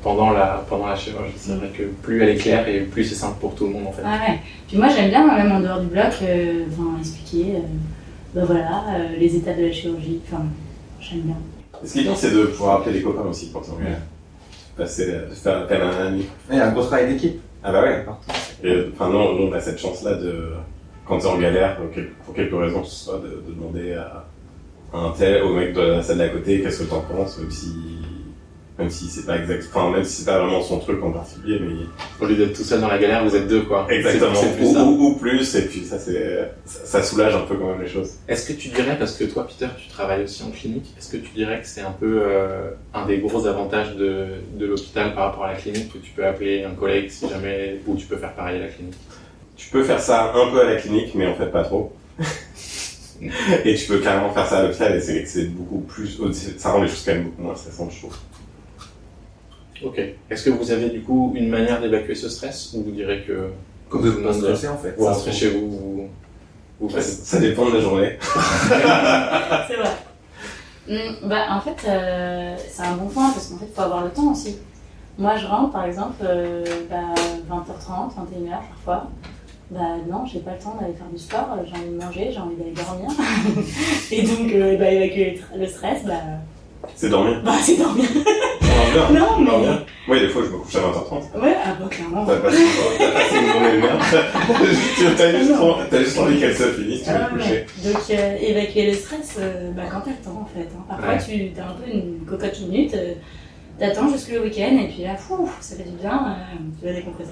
[0.03, 1.33] pendant la pendant la chirurgie.
[1.37, 3.87] C'est vrai que plus elle est claire et plus c'est simple pour tout le monde
[3.87, 4.01] en fait.
[4.05, 4.39] Ah ouais.
[4.67, 7.59] Puis moi, j'aime bien, même en dehors du bloc, euh, enfin, expliquer, euh,
[8.33, 10.19] ben voilà, euh, les étapes de la chirurgie.
[10.27, 10.43] Enfin,
[10.99, 11.35] j'aime bien.
[11.83, 13.97] Ce qui est bien, c'est de pouvoir appeler les copains aussi on est
[14.77, 16.25] passer, de faire appel à un ami.
[16.49, 17.41] Il y a un gros travail d'équipe.
[17.63, 18.05] Ah bah ouais.
[18.63, 20.49] Et, enfin, non, on a cette chance-là de,
[21.05, 23.93] quand t'es en galère, pour, quel- pour quelque raison que ce soit, de, de demander
[23.93, 24.25] à
[24.93, 27.73] un tel, au mec de la salle d'à côté, qu'est-ce que t'en penses, même si,
[28.81, 31.59] même si c'est pas exact, enfin, même si c'est pas vraiment son truc en particulier,
[31.61, 31.73] mais
[32.19, 33.85] Au lieu d'être tout seul dans la galère, vous êtes deux quoi.
[33.89, 34.83] exactement, C'est- c'est plus ou, ça.
[34.83, 37.87] ou, ou plus, et puis ça, c'est, ça, ça soulage un peu quand même les
[37.87, 38.13] choses.
[38.27, 41.17] Est-ce que tu dirais, parce que toi Peter, tu travailles aussi en clinique, est-ce que
[41.17, 45.25] tu dirais que c'est un peu euh, un des gros avantages de, de l'hôpital par
[45.25, 48.17] rapport à la clinique, que tu peux appeler un collègue si jamais, ou tu peux
[48.17, 48.95] faire pareil à la clinique?
[49.57, 51.93] Tu peux faire ça un peu à la clinique, mais en fait pas trop.
[53.65, 56.19] et tu peux carrément faire ça à l'hôpital, et c'est, c'est beaucoup plus,
[56.57, 58.15] ça rend les choses quand même beaucoup moins stressantes, je trouve.
[59.83, 59.99] Ok.
[60.29, 63.49] Est-ce que vous avez du coup une manière d'évacuer ce stress, ou vous direz que
[63.89, 64.93] Comme pas monde, stresser en fait.
[64.97, 66.09] vous rentrez chez vous, vous,
[66.79, 68.17] vous Ça, faites ça dépend de la journée.
[69.67, 69.91] C'est vrai.
[70.89, 74.03] Hum, bah, en fait, euh, c'est un bon point parce qu'en fait, il faut avoir
[74.03, 74.57] le temps aussi.
[75.17, 77.13] Moi, je rentre par exemple euh, bah,
[77.49, 78.49] 20h30, 21h
[78.85, 79.09] parfois.
[79.69, 82.29] Bah non, j'ai pas le temps d'aller faire du sport, euh, j'ai envie de manger,
[82.33, 83.09] j'ai envie d'aller dormir.
[84.11, 86.13] Et donc, euh, bah, évacuer le stress, bah,
[86.95, 87.41] C'est dormir.
[87.45, 88.05] bah c'est dormir.
[88.91, 89.19] Bien.
[89.19, 89.59] Non, mais.
[89.61, 89.83] bien.
[90.07, 91.41] Oui, des fois, je me couche à 20h30.
[91.41, 92.25] Ouais, ah bah clairement.
[92.25, 93.99] T'as passé, une journée de merde.
[94.97, 97.39] Tu- T'as juste, juste envie qu'elle se finisse, tu vas Ah te ouais.
[97.41, 97.65] coucher.
[97.85, 100.67] Donc, euh, évacuer le stress, euh, bah, quand t'as le temps en fait.
[100.75, 100.83] hein.
[100.89, 101.19] Parfois, Ouais.
[101.53, 103.13] tu as un peu une cocotte minute, euh,
[103.79, 106.93] t'attends jusque le week-end et puis là, fou, ça fait du bien, euh, tu vas
[106.93, 107.31] décompresser.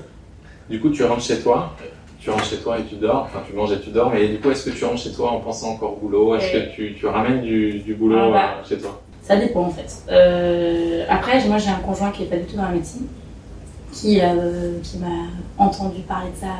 [0.69, 1.75] Du coup, tu rentres chez toi,
[2.21, 4.37] tu rentres chez toi et tu dors, enfin tu manges et tu dors, mais du
[4.39, 6.35] coup, est-ce que tu rentres chez toi en pensant encore au boulot?
[6.35, 6.65] Est-ce Ouais.
[6.69, 8.63] que tu, tu ramènes du, du boulot Ah bah.
[8.67, 9.01] chez toi?
[9.29, 9.95] Ça dépend en fait.
[10.09, 13.05] Euh, après, moi j'ai un conjoint qui est pas du tout dans la médecine,
[13.93, 15.27] qui, euh, qui m'a
[15.59, 16.53] entendu parler de ça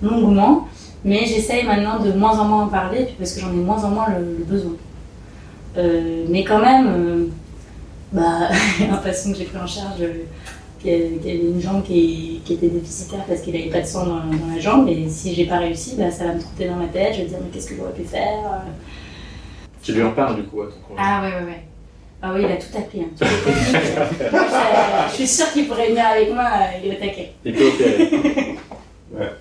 [0.00, 0.68] longuement,
[1.04, 3.82] mais j'essaye maintenant de moins en moins en parler, puis parce que j'en ai moins
[3.82, 4.74] en moins le, le besoin.
[5.76, 7.32] Euh, mais quand même,
[8.12, 8.50] bah,
[8.88, 10.04] un patient que j'ai pris en charge,
[10.78, 14.20] qui, avait une jambe qui, qui était déficitaire parce qu'il n'avait pas de sang dans,
[14.20, 16.86] dans la jambe, et si j'ai pas réussi, bah, ça va me trotter dans ma
[16.86, 18.62] tête, je vais dire mais qu'est-ce que j'aurais pu faire?
[19.82, 21.04] Tu lui en parles du coup à ton conjoint?
[21.04, 21.62] Ah ouais, ouais, ouais.
[22.28, 23.00] Ah oui, il a tout appris.
[23.02, 23.10] Hein.
[23.16, 26.90] Toutes les techniques, moi, je, je suis sûre qu'il pourrait venir avec moi, euh, il
[26.92, 27.32] est au taquet.
[27.44, 28.08] Il peut opérer.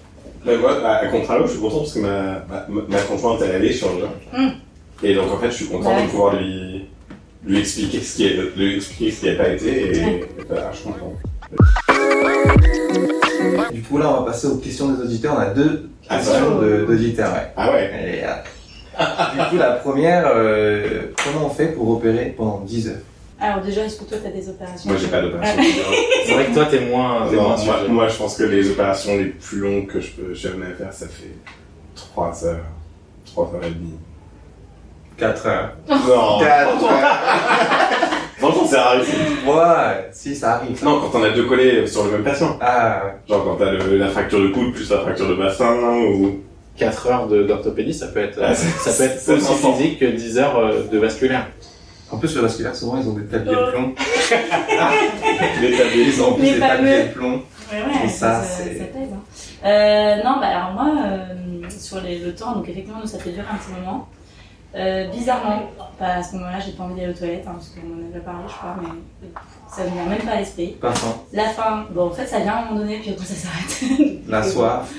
[0.46, 3.74] Mais moi, à contrario, je suis content parce que ma, ma, ma conjointe, elle allait
[3.74, 4.10] chirurgien.
[4.38, 4.50] Mm.
[5.02, 6.04] Et donc, en fait, je suis content Ouais.
[6.04, 6.86] de pouvoir lui,
[7.44, 10.28] lui expliquer ce qui est, lui expliquer ce qui n'a pas été et, Ouais.
[10.48, 11.14] voilà, je suis content.
[13.72, 15.34] Du coup, là, on va passer aux questions des auditeurs.
[15.36, 17.52] On a deux Ah, questions de- d'auditeurs, ouais.
[17.58, 17.92] Ah ouais.
[18.20, 18.34] Et, euh,
[19.34, 22.96] du coup, la première, euh, comment on fait pour opérer pendant 10 heures?
[23.40, 24.90] Alors déjà, est-ce que toi, tu as des opérations?
[24.90, 25.62] Moi, j'ai pas d'opération.
[26.26, 29.18] C'est vrai que toi, t'es moins, t'es Non, moins moi, je pense que les opérations
[29.18, 31.36] les plus longues que je peux jamais faire, ça fait
[31.96, 32.66] 3 heures,
[33.26, 34.00] 3 heures et demie.
[35.18, 35.74] 4 heures.
[35.90, 37.20] Non, 4 heures
[38.38, 39.12] franchement, c'est rare ici.
[39.46, 40.84] Ouais, si, ça arrive.
[40.84, 42.58] Non, quand on a deux collés sur le même patient.
[42.62, 43.12] Ah, ouais.
[43.28, 46.42] Genre quand t'as la fracture de coude plus la fracture de bassin ou...
[46.78, 50.06] 4 heures d'orthopédie, ça peut être, Ah, c'est- ça peut être c'est aussi physique que
[50.06, 51.48] 10 heures euh, de vasculaire.
[52.12, 53.96] En plus, le vasculaire, souvent, ils ont des tabliers de plomb.
[55.62, 56.04] Les tabliers.
[56.08, 56.60] Ils ont des fameux.
[56.60, 57.42] tabliers de plomb.
[57.72, 59.10] Ouais, ouais, Et ça, c'est- ça pèse.
[59.14, 59.68] hein.
[59.68, 63.32] Euh, non, bah alors moi, euh, sur les, le temps, donc effectivement, nous, ça fait
[63.32, 64.08] durer un petit moment.
[64.76, 65.64] Euh, bizarrement,
[66.00, 68.08] bah, à ce moment-là, j'ai pas envie d'aller aux toilettes, hein, parce qu'on en a
[68.10, 69.28] déjà parlé, je crois, mais
[69.74, 70.76] ça ne vient même pas à l'esprit.
[70.80, 71.16] Pas faim.
[71.34, 74.20] La faim, bon, en fait, ça vient à un moment donné, puis après, ça s'arrête.
[74.28, 74.92] La soif.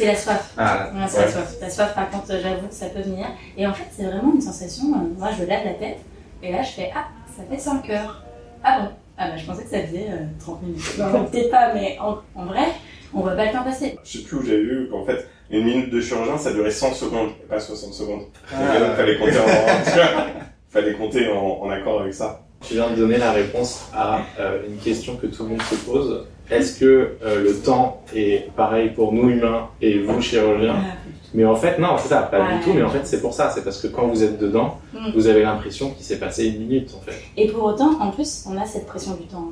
[0.00, 0.52] C'est la soif.
[0.56, 1.24] Ah, Ouais, c'est ouais.
[1.26, 1.54] la soif.
[1.60, 3.26] La soif, par contre, j'avoue que ça peut venir.
[3.56, 4.84] Et en fait, c'est vraiment une sensation.
[4.94, 5.98] euh, moi, je lève la tête,
[6.42, 8.24] et là, je fais Ah, ça fait 5 heures.
[8.64, 8.88] Ah bon?
[9.18, 10.98] Ah, bah, je pensais que ça faisait euh, 30 minutes.
[10.98, 12.68] Non, peut-être pas, mais en, en vrai,
[13.12, 13.98] on voit pas le temps passer.
[14.04, 16.94] Je sais plus où j'ai vu qu'en fait, une minute de chirurgien, ça durait 100
[16.94, 18.22] secondes, et pas 60 secondes.
[18.54, 19.44] Ah, donc, fallait compter en,
[19.84, 20.26] tu vois,
[20.70, 22.40] fallait compter en, en accord avec ça.
[22.62, 25.74] Tu viens de donner la réponse à euh, une question que tout le monde se
[25.76, 26.26] pose.
[26.50, 30.96] Est-ce que euh, le temps est pareil pour nous humains et vous chirurgiens Ah,
[31.34, 32.72] Mais en fait, non, c'est ça, pas du tout.
[32.74, 33.50] Mais en fait, c'est pour ça.
[33.54, 35.12] C'est parce que quand vous êtes dedans, Mm.
[35.14, 37.16] vous avez l'impression qu'il s'est passé une minute, en fait.
[37.36, 39.50] Et pour autant, en plus, on a cette pression du temps.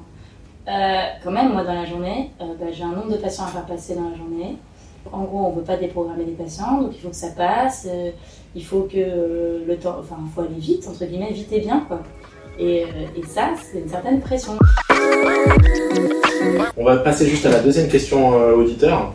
[0.68, 3.48] Euh, quand même, moi, dans la journée, euh, bah, j'ai un nombre de patients à
[3.48, 4.56] faire passer dans la journée.
[5.12, 7.86] En gros, on ne peut pas déprogrammer les patients, donc il faut que ça passe.
[8.54, 11.84] il faut que le temps, enfin, il faut aller vite, entre guillemets, vite et bien,
[11.88, 12.00] quoi.
[12.58, 12.80] Et,
[13.16, 14.54] et ça, c'est une certaine pression.
[16.76, 19.12] On va passer juste à la deuxième question euh, auditeur.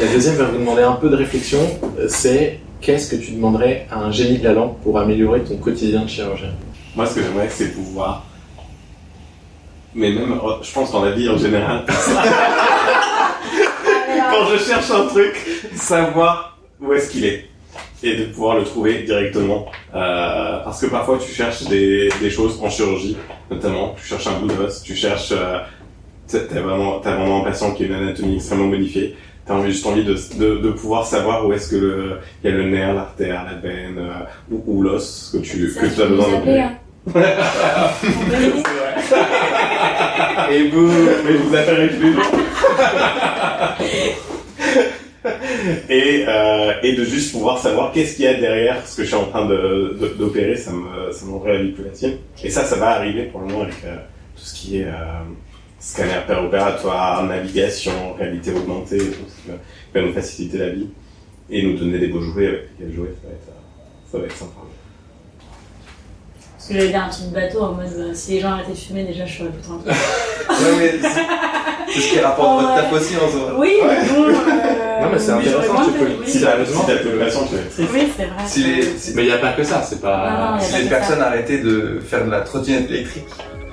[0.00, 1.58] La deuxième va vous demander un peu de réflexion.
[1.98, 5.56] euh, C'est qu'est-ce que tu demanderais à un génie de la lampe pour améliorer ton
[5.56, 6.50] quotidien de chirurgien?
[6.96, 8.24] Moi, ce que j'aimerais, c'est pouvoir.
[9.94, 11.84] Mais même, euh, je pense dans la vie en général,
[14.30, 15.34] quand je cherche un truc,
[15.76, 17.46] savoir où est-ce qu'il est
[18.02, 19.66] et de pouvoir le trouver directement.
[19.94, 23.16] Euh, parce que parfois, tu cherches des, des choses en chirurgie,
[23.50, 25.32] notamment, tu cherches un bout d'os, tu cherches.
[25.32, 25.58] Euh,
[26.28, 29.16] t'as vraiment, t'as vraiment un patient qui a une anatomie extrêmement modifiée.
[29.46, 32.56] T'as juste envie de, de, de pouvoir savoir où est-ce que le, il y a
[32.56, 36.58] le nerf, l'artère, la veine euh, ou, ou l'os que tu, que as besoin de
[36.58, 36.72] hein.
[40.50, 40.88] Et vous,
[41.26, 42.22] mais vous les jours.
[45.90, 49.08] et, euh, et de juste pouvoir savoir qu'est-ce qu'il y a derrière ce que je
[49.08, 52.18] suis en train de, de- d'opérer, ça me, ça la vie plus facile.
[52.42, 53.96] Et ça, ça va arriver pour le moment avec euh,
[54.36, 54.92] tout ce qui est euh,
[55.84, 59.48] scanner péropératoire, navigation, réalité augmentée, tout ce qui
[59.94, 60.88] va, nous faciliter la vie
[61.50, 64.24] et nous donner des beaux jouets avec lesquels jouer, ça va être, euh, ça va
[64.24, 64.52] être sympa.
[66.56, 68.70] Parce que j'allais dire un truc de bateau en mode euh, si les gens arrêtaient
[68.72, 69.88] de fumer, déjà, je serais plus tranquille.
[70.48, 71.08] Ouais, mais c'est
[71.92, 73.54] c'est ce qui rapporte votre taf aussi en soi.
[73.58, 74.24] Oui, mais bon.
[74.24, 74.32] euh,
[75.02, 76.26] Non, mais c'est intéressant, tu peux le- oui.
[76.26, 76.86] Si t'as, patients,
[77.46, 77.90] tu triste.
[77.92, 78.42] Oui, c'est vrai.
[78.46, 80.58] Si les, si, Mais il n'y a pas que ça, c'est Non, non, pas.
[80.60, 81.26] si les personnes ça.
[81.26, 83.24] arrêtaient de faire de la trottinette électrique,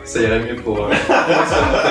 [0.04, 0.86] ça irait mieux pour.
[0.86, 0.90] euh,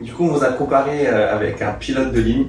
[0.00, 2.46] du coup, on vous a comparé euh, avec un pilote de ligne.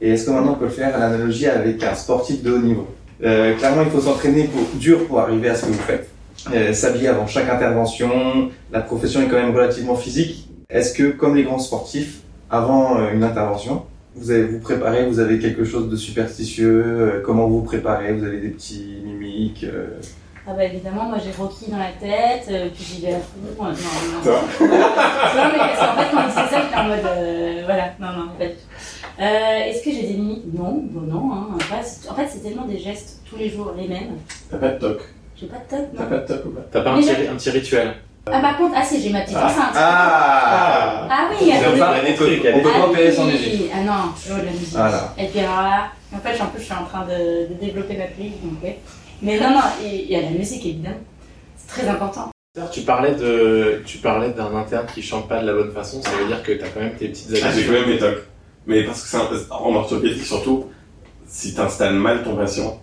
[0.00, 2.86] Et est-ce que maintenant on peut faire l'analogie avec un sportif de haut niveau?
[3.24, 6.08] Euh, Clairement, il faut s'entraîner pour, dur pour arriver à ce que vous faites.
[6.52, 8.50] Euh, S'habiller avant chaque intervention.
[8.72, 10.48] La profession est quand même relativement physique.
[10.70, 12.20] Est-ce que, comme les grands sportifs,
[12.50, 13.84] avant une intervention,
[14.16, 16.84] vous avez vous préparez, vous avez quelque chose de superstitieux?
[16.86, 18.12] Euh, Comment vous vous préparez?
[18.12, 19.86] Vous avez des petits mimiques euh,
[20.46, 23.64] Ah bah évidemment, moi j'ai Rocky dans la tête, euh, puis j'y vais à fond.
[23.64, 24.22] euh, Non, non.
[24.24, 26.98] Toi non, mais parce qu'en fait, quand il disait ça, j'étais en mode.
[27.06, 28.52] euh, voilà, non, non, du tout.
[29.20, 30.52] Euh, Est-ce que j'ai des limites?
[30.52, 31.32] Non, bon, non.
[31.32, 31.58] Hein.
[31.84, 34.16] C'est- en fait, c'est tellement des gestes tous les jours les mêmes.
[34.50, 35.00] T'as pas de toc?
[35.40, 36.08] J'ai pas de T'as non.
[36.10, 36.60] pas de toc ou pas?
[36.72, 37.94] T'as pas un petit, un petit rituel?
[38.26, 39.46] Ah, par contre, ah si, j'ai ma petite Ah.
[39.46, 39.74] enceinte.
[39.76, 41.72] Ah Ah oui, attendez.
[41.72, 42.70] peut pas- il y a des on peut- trucs, il y a on des peut
[42.74, 43.70] Ah pas sans musique.
[43.74, 43.92] Ah non,
[44.26, 44.72] je veux de la musique.
[44.72, 45.14] Voilà.
[45.18, 47.96] Et puis alors là, en fait, en plus, je suis en train de, de développer
[47.96, 48.78] ma playlist, donc ouais.
[49.22, 50.96] Mais non, non, il y a la musique évidemment.
[51.56, 52.30] C'est très important.
[52.72, 56.10] Tu parlais de, tu parlais d'un interne qui chante pas de la bonne façon, ça
[56.10, 57.66] veut dire que t'as quand même tes petites Ah, j'ai habitudes.
[57.66, 58.22] quand même mes tocs.
[58.66, 60.66] Mais parce que c'est un- en orthopédie surtout,
[61.26, 62.80] si tu installes mal ton patient,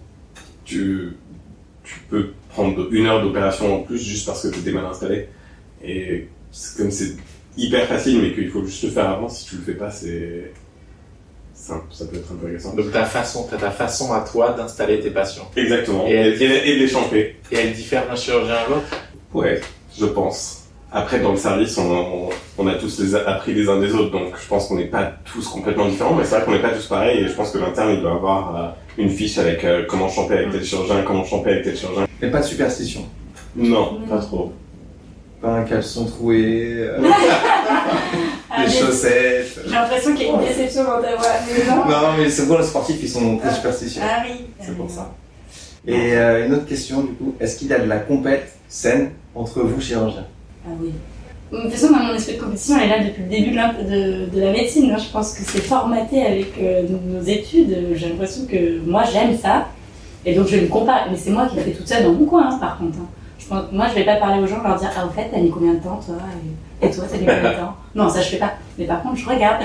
[0.66, 1.16] tu,
[1.84, 5.28] tu peux prendre une heure d'opération en plus juste parce que tu étais mal installé.
[5.84, 7.16] Et c'est comme c'est
[7.56, 10.52] hyper facile, mais qu'il faut juste le faire avant, si tu le fais pas, c'est
[11.70, 12.74] ça, ça peut être intéressant.
[12.76, 15.50] Donc ta façon, t'as ta façon à toi d'installer tes patients.
[15.56, 16.06] Exactement.
[16.08, 17.36] Et elle- et, et de les chanter.
[17.52, 18.88] Et elle diffère d'un chirurgien à l'autre?
[19.34, 19.62] Ouais,
[19.98, 20.56] je pense.
[20.92, 24.10] Après, dans le service, on, on, on a tous les appris les uns des autres,
[24.12, 26.72] donc je pense qu'on n'est pas tous complètement différents, mais c'est vrai qu'on n'est pas
[26.72, 29.84] tous pareils, et je pense que l'interne, il doit avoir euh, une fiche avec euh,
[29.88, 32.08] comment chanter avec tel chirurgien, comment chanter avec tel chirurgien.
[32.20, 33.02] Mais pas de superstition.
[33.56, 34.52] Non, pas trop.
[35.44, 36.98] Pas un caleçon troué, euh,
[38.52, 39.60] Ah, mais chaussettes.
[39.66, 41.28] J'ai l'impression qu'il y a une déception dans ta voix.
[41.48, 41.86] Mais non.
[41.86, 44.02] Non, mais c'est bon, les sportifs, ils sont très superstitieux.
[44.04, 44.46] Ah oui.
[44.60, 45.14] C'est pour ça.
[45.88, 49.12] Et euh, une autre question, du coup, est-ce qu'il y a de la compète saine
[49.36, 50.26] entre vous, chirurgiens
[50.66, 50.92] Ah oui.
[51.52, 53.74] De toute façon, mon esprit de compétition, elle est là depuis le début de, l'im-
[53.84, 54.96] de, de la médecine.
[55.00, 57.76] Je pense que c'est formaté avec euh, nos études.
[57.96, 59.68] J'ai l'impression que moi, j'aime ça.
[60.26, 61.08] Et donc, je me compare.
[61.10, 62.98] Mais c'est moi qui le fais toute seule dans mon coin, hein, par contre.
[63.00, 63.08] hein.
[63.40, 65.40] Je pense, moi, je vais pas parler aux gens, leur dire Ah, au fait, t'as
[65.40, 66.16] mis combien de temps, toi?
[66.18, 66.50] Et,
[66.82, 68.54] et toi, combien de temps Non, ça, je fais pas.
[68.78, 69.62] Mais par contre, je regarde.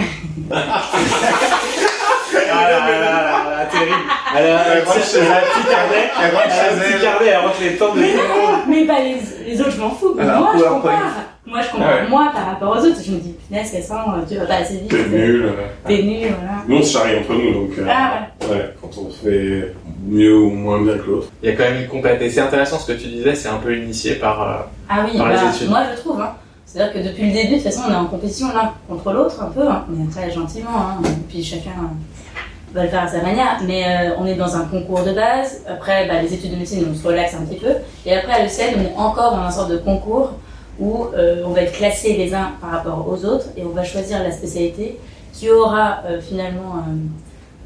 [2.56, 3.92] Ah là là là terrible.
[4.36, 6.10] Elle a un petit elle a un petit carnet.
[6.20, 9.16] Elle a un petit carnet, elle rentre les temps de Mais non, mais pas les,
[9.46, 10.16] les autres, je m'en fous.
[10.18, 11.12] Alors, moi, je compare.
[11.46, 12.08] Moi, je compare Ah ouais.
[12.08, 12.98] moi par rapport aux autres.
[13.04, 14.88] Je me dis, punaise, Cassandre, tu vas pas assez vite.
[14.90, 15.44] T'es nul.
[15.46, 15.50] euh.
[15.86, 16.62] T'es nul, voilà.
[16.66, 19.72] Nous, on se charrie entre nous, donc euh, Ah ouais, quand on fait
[20.06, 21.28] mieux ou moins bien que l'autre.
[21.42, 22.20] Il y a quand même une compète.
[22.22, 24.42] Et c'est intéressant ce que tu disais, c'est un peu initié par.
[24.42, 24.54] euh,
[24.88, 25.68] Ah oui, Par les bah, études.
[25.70, 26.20] moi je trouve.
[26.20, 26.32] Hein.
[26.74, 29.40] C'est-à-dire que depuis le début, de toute façon, on est en compétition l'un contre l'autre
[29.40, 30.76] un peu, hein, mais très gentiment.
[30.76, 33.60] Hein, puis chacun euh, va le faire à sa manière.
[33.64, 35.62] Mais euh, on est dans un concours de base.
[35.68, 37.74] Après, bah, les études de médecine, on se relaxe un petit peu.
[38.04, 40.32] Et après, à l'ECL, on est encore dans un sorte de concours
[40.80, 43.84] où euh, on va être classés les uns par rapport aux autres et on va
[43.84, 44.98] choisir la spécialité
[45.32, 46.84] qui aura finalement,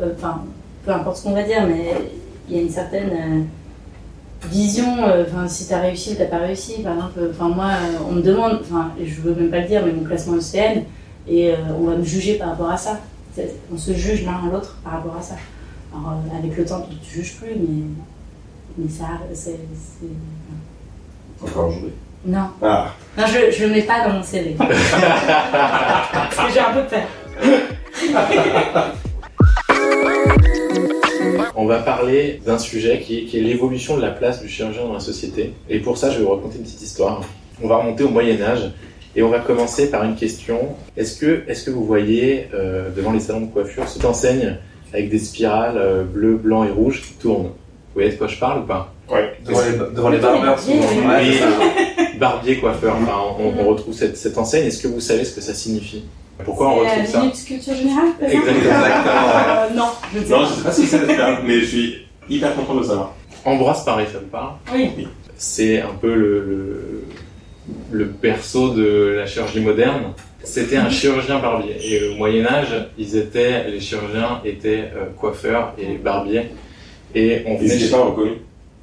[0.00, 0.42] enfin,
[0.84, 1.92] peu importe ce qu'on va dire, mais
[2.48, 3.46] il y a une certaine
[4.46, 7.98] vision, euh, enfin si t'as réussi ou t'as pas réussi, par exemple, enfin moi euh,
[8.08, 10.84] on me demande, enfin je veux même pas le dire, mais mon classement ECN
[11.26, 13.00] et euh, on va me juger par rapport à ça.
[13.72, 15.34] On se juge l'un à l'autre par rapport à ça.
[15.92, 17.84] Alors euh, avec le temps tu te juges plus, mais
[18.76, 19.58] mais ça c'est
[21.42, 21.92] Encore aujourd'hui.
[22.26, 24.70] non Ah, non je je le mets pas dans mon CV parce
[26.36, 27.06] que j'ai un peu peur.
[31.56, 34.84] On va parler d'un sujet qui est, qui est l'évolution de la place du chirurgien
[34.84, 35.52] dans la société.
[35.68, 37.22] Et pour ça, je vais vous raconter une petite histoire.
[37.62, 38.70] On va remonter au Moyen Âge
[39.16, 40.58] et on va commencer par une question.
[40.96, 44.56] Est-ce que, est-ce que vous voyez euh, devant les salons de coiffure cette enseigne
[44.92, 47.46] avec des spirales euh, bleues, blancs et rouges qui tournent?
[47.46, 48.92] Vous voyez de quoi je parle ou pas?
[49.10, 49.32] Ouais.
[49.44, 50.76] Devant les, devant les barbeurs, souvent.
[50.94, 51.38] Oui.
[52.20, 54.66] Barbier, coiffeur, enfin, on, on retrouve cette, cette enseigne.
[54.66, 56.04] Est-ce que vous savez ce que ça signifie?
[56.44, 58.72] Pourquoi on C'est, retrouve euh, ça Minute culture générale peut-être Exactement.
[59.48, 60.46] Euh, Non, je ne sais Non, pas.
[60.46, 61.94] je sais pas si ça va faire, mais je suis
[62.28, 63.14] hyper content de le savoir.
[63.44, 65.08] Ambroise Paré, ça vous parle Oui.
[65.36, 67.04] c'est un peu le, le,
[67.92, 70.12] le berceau de la chirurgie moderne.
[70.44, 71.76] C'était un chirurgien barbier.
[71.82, 76.50] Et au Moyen Âge, ils étaient, les chirurgiens étaient euh, coiffeurs et barbiers.
[77.14, 78.38] Et on Ils n'étaient pas reconnus.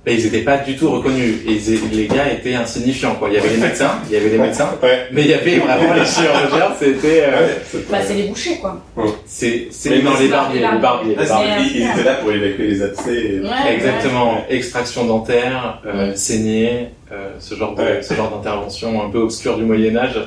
[0.07, 1.37] Et ils n'étaient pas du tout reconnus.
[1.47, 3.15] Et ils- les gars étaient insignifiants.
[3.15, 3.29] Quoi.
[3.29, 5.07] Il y avait les médecins, il y avait les médecins, Ouais.
[5.11, 6.71] mais il y avait vraiment les chirurgiens.
[6.79, 7.47] C'était, euh,
[7.89, 8.81] Bah, c'est les bouchers quoi.
[9.25, 11.15] c'est, non, les c'est pas barbiers, les les barbiers.
[11.15, 11.47] Les barbiers.
[11.49, 11.71] barbiers.
[11.73, 13.13] ils, ils étaient là pour évacuer les abcès.
[13.15, 16.15] et- Ouais, Exactement, extraction dentaire, euh, Mm.
[16.15, 18.01] saignée, euh, ce genre de, Ouais.
[18.01, 20.19] ce genre d'intervention un peu obscure du Moyen Âge.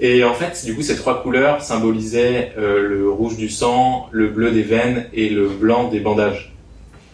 [0.00, 4.28] Et en fait, du coup, ces trois couleurs symbolisaient euh, le rouge du sang, le
[4.28, 6.52] bleu des veines et le blanc des bandages.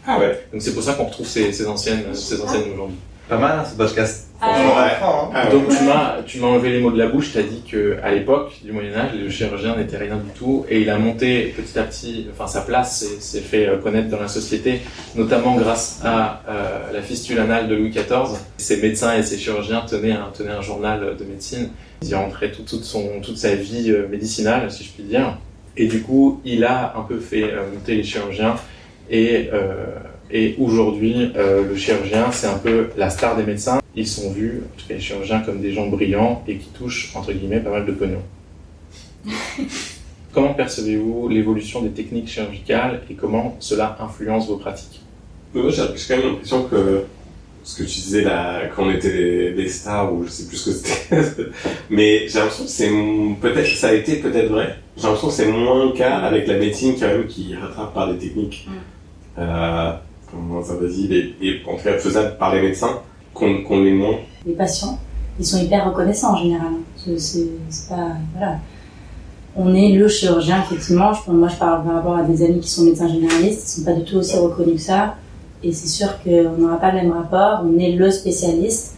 [0.06, 0.38] Ah ouais.
[0.52, 2.96] Donc c'est pour ça qu'on retrouve ces, ces anciennes, ces anciennes aujourd'hui.
[3.26, 4.26] Pas mal, hein, ce podcast.
[4.38, 4.90] Ah, ouais.
[5.02, 5.30] hein.
[5.34, 5.50] Ah, ouais.
[5.50, 7.30] Donc tu m'as, tu m'as enlevé les mots de la bouche.
[7.32, 10.82] T'as dit que à l'époque du Moyen Âge, le chirurgien n'était rien du tout, et
[10.82, 14.20] il a monté petit à petit, enfin sa place s'est- s'est fait euh, connaître dans
[14.20, 14.82] la société,
[15.14, 18.36] notamment grâce à euh, la fistule anale de Louis XIV.
[18.58, 21.70] Ses médecins et ses chirurgiens tenaient un, tenaient un journal de médecine.
[22.02, 25.38] Il y rentrait tout- toute son, toute sa vie euh, médicinale, si je puis dire.
[25.78, 28.56] Et du coup, il a un peu fait euh, monter les chirurgiens.
[29.10, 29.98] Et, euh,
[30.30, 33.80] et aujourd'hui, euh, le chirurgien, c'est un peu la star des médecins.
[33.94, 37.12] Ils sont vus, en tout cas les chirurgiens, comme des gens brillants et qui touchent,
[37.14, 38.22] entre guillemets, pas mal de pognon.
[40.32, 45.02] comment percevez-vous l'évolution des techniques chirurgicales et comment cela influence vos pratiques?
[45.54, 47.04] Mais moi, j'ai quand même l'impression que
[47.62, 50.76] ce que tu disais là, qu'on était des, stars ou je sais plus ce que
[50.76, 51.50] c'était,
[51.90, 52.90] mais j'ai l'impression que c'est
[53.40, 54.76] peut-être ça a été peut-être vrai.
[54.96, 58.12] J'ai l'impression que c'est moins le cas avec la médecine quand même qui rattrape par
[58.12, 58.93] des techniques Mm.
[59.38, 59.92] Euh,
[60.32, 63.00] moins invasives et, et en tout cas faisables par les médecins
[63.32, 64.16] qu'on qu'on l'est moins.
[64.46, 64.98] les patients,
[65.38, 66.72] ils sont hyper reconnaissants en général.
[67.18, 67.48] C'est-
[67.88, 68.08] pas.
[68.36, 68.58] Voilà.
[69.56, 71.12] On est le chirurgien, effectivement.
[71.12, 73.84] Je, moi, je parle par rapport à des amis qui sont médecins généralistes, ils sont
[73.84, 75.14] pas du tout aussi reconnus que ça.
[75.62, 77.64] Et c'est sûr qu'on n'aura pas le même rapport.
[77.64, 78.96] On est le spécialiste.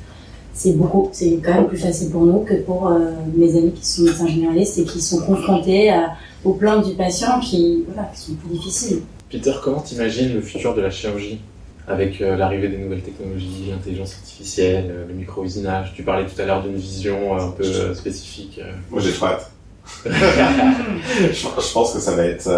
[0.55, 1.11] c'est beaucoup.
[1.13, 4.27] C'est quand même plus facile pour nous que pour euh, mes amis qui sont médecins
[4.27, 6.13] généralistes et qui sont confrontés à,
[6.45, 9.01] aux plaintes du patient qui, voilà, qui sont plus difficiles.
[9.31, 11.41] Peter, comment t'imagines le futur de la chirurgie
[11.89, 15.93] avec euh, l'arrivée des nouvelles technologies, l'intelligence artificielle, euh, le micro-usinage?
[15.95, 18.61] Tu parlais tout à l'heure d'une vision euh, un peu spécifique.
[18.91, 19.51] Moi, j'ai trop hâte.
[20.05, 22.51] je, pense que ça va être,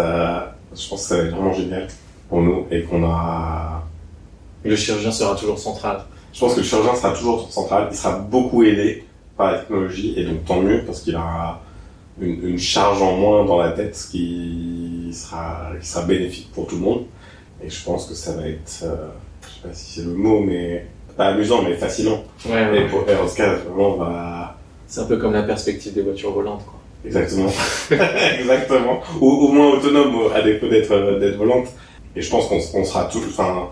[0.75, 1.87] je pense que ça va être vraiment génial
[2.27, 3.87] pour nous et qu'on aura.
[4.63, 6.05] Le chirurgien sera toujours central.
[6.33, 7.87] Je pense que le chirurgien sera toujours central.
[7.91, 9.05] Il sera beaucoup aidé
[9.37, 11.61] par la technologie et donc tant mieux parce qu'il aura
[12.21, 16.75] une, une charge en moins dans la tête qui sera, qui sera bénéfique pour tout
[16.75, 17.05] le monde.
[17.63, 19.07] Et je pense que ça va être, euh,
[19.41, 20.85] je sais pas si c'est le mot, mais
[21.17, 22.23] pas amusant, mais fascinant.
[22.47, 26.31] Ouais, Et pour Oscar, vraiment, on va C'est un peu comme la perspective des voitures
[26.31, 26.63] volantes.
[26.65, 26.79] Quoi.
[27.05, 27.49] Exactement.
[28.39, 29.01] Exactement.
[29.19, 31.67] Ou au moins autonome, à défaut d'être d'être volante.
[32.15, 33.21] Et je pense qu'on on sera tout.
[33.27, 33.69] Enfin,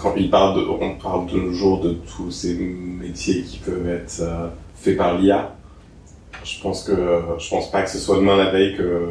[0.00, 3.88] quand il parle de, on parle de nos jours de tous ces métiers qui peuvent
[3.88, 5.54] être euh, faits par l'IA.
[6.44, 6.92] Je pense que
[7.38, 9.02] je pense pas que ce soit demain la veille que,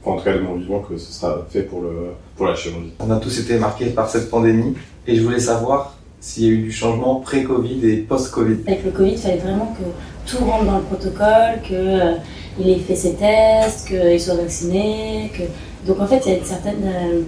[0.00, 2.54] enfin, en tout cas de mon vivant, que ce sera fait pour le pour la
[2.54, 2.92] chirurgie.
[3.00, 4.74] On a tous été marqués par cette pandémie
[5.06, 8.58] et je voulais savoir s'il y a eu du changement pré-Covid et post-Covid.
[8.66, 12.96] Avec le Covid, il fallait vraiment que tout rentre dans le protocole, qu'il ait fait
[12.96, 15.30] ses tests, qu'il soit vacciné.
[15.36, 15.42] Que...
[15.86, 17.20] Donc en fait, il y a une certaine, euh,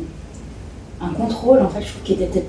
[1.01, 2.45] un contrôle, en fait, je trouve, qui était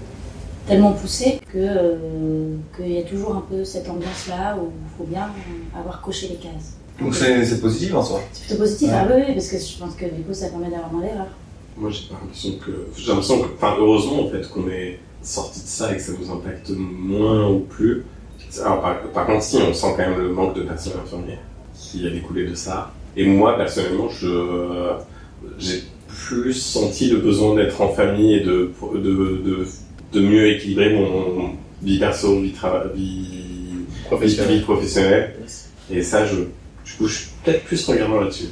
[0.66, 5.04] tellement poussé que euh, qu'il y a toujours un peu cette ambiance-là où il faut
[5.04, 5.30] bien
[5.78, 6.79] avoir coché les cases.
[7.02, 8.22] Donc c'est c'est positif en soi.
[8.34, 8.94] C'est plutôt positif, Ouais.
[8.98, 11.28] ah oui, oui, parce que je pense que du coup, ça permet d'avoir moins d'erreurs.
[11.78, 15.62] Moi, j'ai pas l'impression que, j'ai l'impression que, enfin, heureusement, en fait, qu'on est sorti
[15.62, 18.04] de ça et que ça nous impacte moins ou plus.
[18.64, 21.38] Alors, par, par contre, si, on sent quand même le manque de personnel infirmier
[21.74, 22.92] qui a découlé de ça.
[23.16, 24.94] Et moi, personnellement, je,
[25.58, 29.68] j'ai plus senti le besoin d'être en famille et de, de, de,
[30.14, 34.58] de mieux équilibrer mon vie perso, vie travail, vie, vie, Professionnel.
[34.58, 35.36] vie professionnelle.
[35.92, 36.36] Et ça, je,
[37.02, 38.46] je suis peut-être plus regardant là-dessus.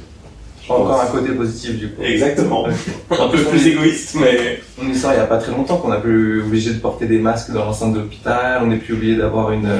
[0.68, 2.02] Encore un côté positif du coup.
[2.02, 2.66] Exactement.
[3.10, 4.60] Un peu plus égoïste, mais.
[4.80, 7.06] On est ça il n'y a pas très longtemps qu'on n'a plus obligé de porter
[7.06, 9.70] des masques dans l'enceinte de l'hôpital, on n'est plus obligé d'avoir une,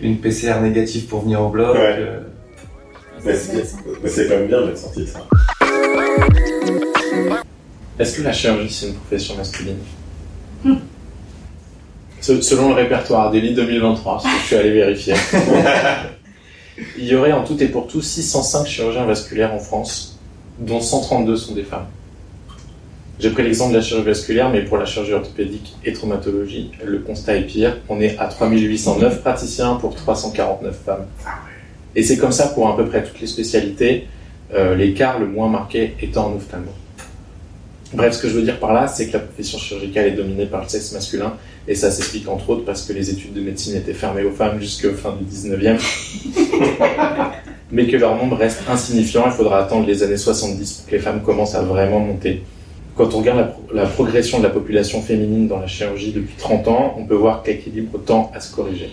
[0.00, 1.74] une PCR négative pour venir au bloc.
[1.76, 1.96] Ouais.
[1.98, 2.20] euh,
[3.24, 3.34] Mais
[4.08, 5.20] c'est quand même bien d'être sorti de ça.
[7.98, 9.78] Est-ce que la chirurgie, c'est une profession masculine?
[12.20, 15.14] Se- Selon le répertoire d'Eli 2023, ce que je suis allé vérifier.
[16.98, 20.18] Il y aurait en tout et pour tout 605 chirurgiens vasculaires en France,
[20.58, 21.86] dont 132 sont des femmes.
[23.18, 26.98] J'ai pris l'exemple de la chirurgie vasculaire, mais pour la chirurgie orthopédique et traumatologie, le
[26.98, 27.78] constat est pire.
[27.88, 31.06] On est à 3809 praticiens pour 349 femmes.
[31.94, 34.06] Et c'est comme ça pour à peu près toutes les spécialités,
[34.54, 36.72] euh, l'écart le moins marqué étant en ophtalmo.
[37.94, 40.44] Bref, ce que je veux dire par là, c'est que la profession chirurgicale est dominée
[40.44, 41.32] par le sexe masculin,
[41.68, 44.60] et ça s'explique entre autres parce que les études de médecine étaient fermées aux femmes
[44.60, 45.78] jusqu'au fin du 19e,
[47.72, 51.00] mais que leur nombre reste insignifiant, il faudra attendre les années 70 pour que les
[51.02, 52.42] femmes commencent à vraiment monter.
[52.96, 56.34] Quand on regarde la, pro- la progression de la population féminine dans la chirurgie depuis
[56.38, 58.90] 30 ans, on peut voir que l'équilibre tend à se corriger.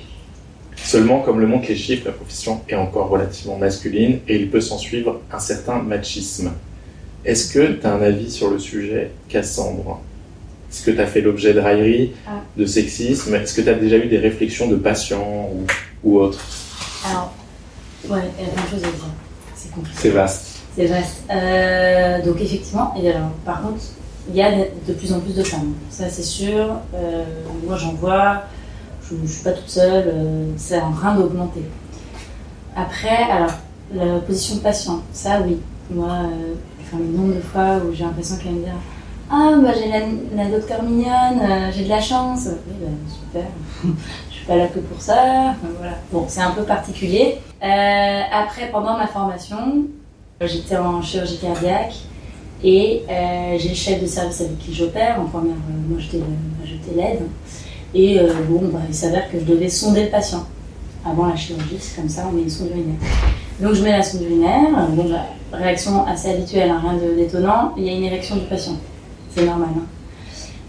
[0.76, 4.60] Seulement, comme le montrent les chiffres, la profession est encore relativement masculine et il peut
[4.60, 6.52] s'en suivre un certain machisme.
[7.24, 10.02] Est-ce que tu as un avis sur le sujet, Cassandre?
[10.74, 12.32] Est-ce que tu as fait l'objet de railleries, Ah.
[12.58, 13.36] de sexisme?
[13.36, 15.68] Est-ce que tu as déjà eu des réflexions de patients ou,
[16.04, 16.40] ou autres?
[17.08, 17.32] Alors,
[18.10, 19.06] ouais, il y a plein de choses à dire.
[19.56, 19.98] C'est compliqué.
[20.02, 20.48] C'est vaste.
[20.76, 21.24] C'est vaste.
[21.30, 23.84] Euh, donc effectivement, et alors, par contre,
[24.30, 25.74] il y a de, plus en plus de femmes.
[25.92, 26.72] Ça c'est sûr.
[26.96, 27.24] Euh,
[27.68, 28.42] moi j'en vois.
[29.08, 30.06] Je ne suis pas toute seule.
[30.08, 31.62] euh, c'est en train d'augmenter.
[32.76, 33.52] Après, alors,
[33.94, 35.58] la position de patient, ça oui.
[35.92, 36.08] Moi,
[36.82, 38.72] enfin, le nombre de fois où j'ai l'impression qu'elle me dit
[39.36, 40.02] Ah, bah j'ai la,
[40.44, 42.50] la docteur mignonne, euh, j'ai de la chance.
[42.68, 43.48] Oui, bah, super.
[44.30, 45.56] je suis pas là que pour ça.
[45.80, 45.94] Voilà.
[46.12, 47.40] Bon, c'est un peu particulier.
[47.64, 49.86] Euh, après, pendant ma formation,
[50.42, 51.96] J'étais en chirurgie cardiaque
[52.64, 55.20] et euh, j'ai le chef de service avec qui j'opère.
[55.22, 57.22] En première, euh, moi j'étais euh, l'aide.
[57.94, 60.44] Et euh, bon, bah, il s'avère que je devais sonder le patient.
[61.06, 63.00] Avant la chirurgie, c'est comme ça, on met une sonde urinaire.
[63.62, 64.68] Donc je mets la sonde urinaire.
[64.78, 65.04] euh,
[65.52, 67.72] bah, réaction assez habituelle, hein, rien d'étonnant.
[67.78, 68.74] Il y a une érection du patient.
[69.36, 69.70] C'est normal.
[69.78, 69.82] hein.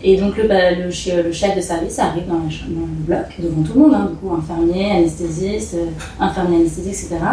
[0.07, 3.25] Et donc le, bah, le, chef de service arrive dans, la ch- dans le bloc,
[3.38, 5.87] devant tout le monde, hein, du coup, infirmier, anesthésiste, euh,
[6.21, 7.25] infirmier anesthésiste, etc.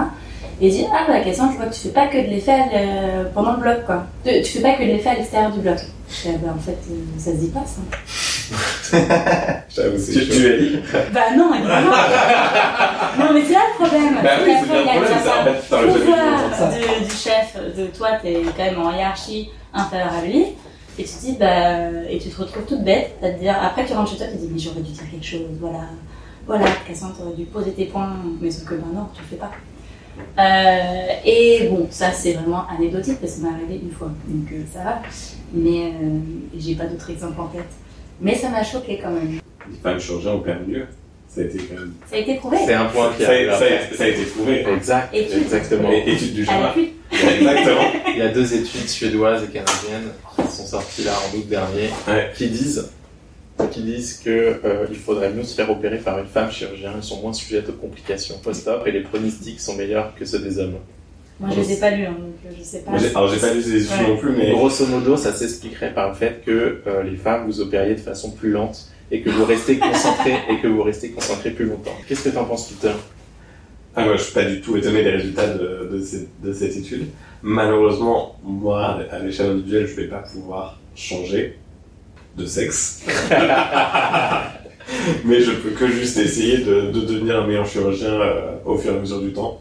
[0.62, 2.62] Et il dit Ah, bah, Cassandre, je vois que tu fais pas que de l'effet
[2.74, 4.06] euh, pendant le bloc, quoi.
[4.26, 5.78] Tu, tu fais pas que de l'effet à l'extérieur du bloc.
[6.10, 7.82] Je dis, Ah, bah, en fait, euh, ça se dit pas, ça.
[9.70, 10.80] J'avoue, c'est Tu, tu as dit
[11.14, 11.92] Bah, non, évidemment.
[13.20, 14.18] non, mais c'est là le problème.
[14.24, 15.02] Bah oui, c'est bien il y a le
[15.68, 16.68] problème, pouvoir ça.
[16.68, 20.46] de- du chef, de toi, t'es quand même en hiérarchie inférieure à lui.
[21.00, 23.86] Et tu te dis, bah, et tu te retrouves toute bête à te dire, après
[23.86, 25.82] tu rentres chez toi, tu te dis, mais j'aurais dû dire quelque chose, voilà.
[26.46, 29.36] Voilà, Cassandre, t'aurais dû poser tes points, mais sauf que ben non, tu le fais
[29.36, 29.52] pas.
[30.40, 34.52] Euh, et bon, ça c'est vraiment anecdotique parce que ça m'est arrivé une fois, donc
[34.52, 35.02] euh, ça va.
[35.54, 36.20] Mais euh,
[36.58, 37.70] j'ai pas d'autres exemples en tête.
[38.20, 39.40] Mais ça m'a choqué quand même.
[39.70, 40.86] Les femmes chirurgiens opèrent mieux.
[41.28, 41.94] Ça a été quand même.
[42.10, 42.58] Ça a été prouvé.
[42.66, 44.66] C'est un point qui Ça a, ça a- ça a été prouvé.
[44.68, 45.42] Exact, Étude.
[45.44, 45.92] exactement.
[45.92, 46.76] Étude du genre.
[47.12, 47.82] Exactement.
[48.14, 50.12] Il y a deux études suédoises et canadiennes
[50.48, 52.32] qui sont sorties là en août dernier Ouais.
[52.36, 52.90] qui disent
[53.72, 54.30] qui disent que
[54.66, 56.94] euh, il faudrait mieux se faire opérer par une femme chirurgien.
[56.98, 60.58] Ils sont moins sujettes aux complications post-op et les pronostics sont meilleurs que ceux des
[60.58, 60.76] hommes.
[61.40, 62.92] Moi je les ai pas lus, hein, donc euh, je sais pas.
[62.92, 64.08] Alors j'ai pas lu ces études Ouais.
[64.08, 67.62] non plus, mais Grosso modo, ça s'expliquerait par le fait que euh, les femmes vous
[67.62, 71.52] opériez de façon plus lente et que vous restez concentré et que vous restez concentré
[71.52, 71.96] plus longtemps.
[72.08, 72.94] Qu'est-ce que t'en penses, Peter?
[73.96, 76.78] Ah, moi, je suis pas du tout étonné des résultats de, de, cette, de cette
[76.78, 77.08] étude.
[77.44, 81.58] Malheureusement, moi, à l'échelle individuelle, je vais pas pouvoir changer
[82.38, 83.04] de sexe.
[85.26, 88.94] Mais je peux que juste essayer de, de devenir un meilleur chirurgien euh, au fur
[88.94, 89.60] et à mesure du temps.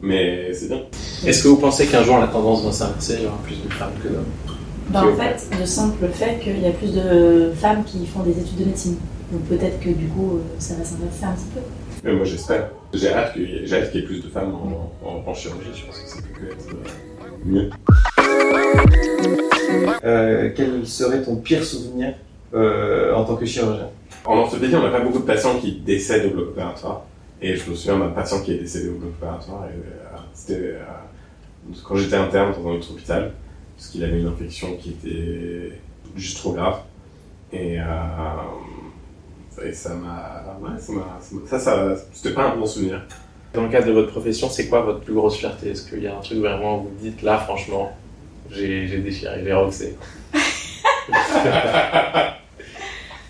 [0.00, 0.82] Mais c'est bien.
[1.24, 3.72] Est-ce que vous pensez qu'un jour la tendance va s'inverser, il y aura plus de
[3.72, 4.24] femmes que d'hommes?
[4.88, 8.32] Bah, en fait, de simple fait qu'il y a plus de femmes qui font des
[8.32, 8.96] études de médecine.
[9.30, 11.60] Donc peut-être que du coup, euh, ça va s'inverser un petit peu.
[12.04, 12.70] Mais moi, j'espère.
[12.92, 15.70] J'ai hâte qu'il y, ait- y plus de femmes en, en, en chirurgie.
[15.74, 17.70] Je pense que ça peut être euh, mieux.
[20.04, 22.14] Euh, quel serait ton pire souvenir
[22.54, 23.88] euh, en tant que chirurgien?
[24.24, 27.04] En orthopédie, on n'a pas beaucoup de patients qui décèdent au bloc opératoire.
[27.40, 29.64] Et je me souviens d'un patient qui est décédé au bloc opératoire.
[29.64, 33.32] Euh, c'était euh, quand j'étais interne dans un autre hôpital,
[33.76, 35.72] parce qu'il avait une infection qui était
[36.16, 36.80] juste trop grave.
[37.52, 37.84] Et, euh,
[39.64, 40.56] et ça m'a.
[40.60, 41.18] Ouais, ça m'a.
[41.46, 43.02] Ça, ça, c'était pas un bon souvenir.
[43.54, 45.70] Dans le cadre de votre profession, c'est quoi votre plus grosse fierté?
[45.70, 47.92] Est-ce qu'il y a un truc vraiment où vous dites là, franchement,
[48.50, 49.96] j'ai j'ai déchiré, j'ai roxé?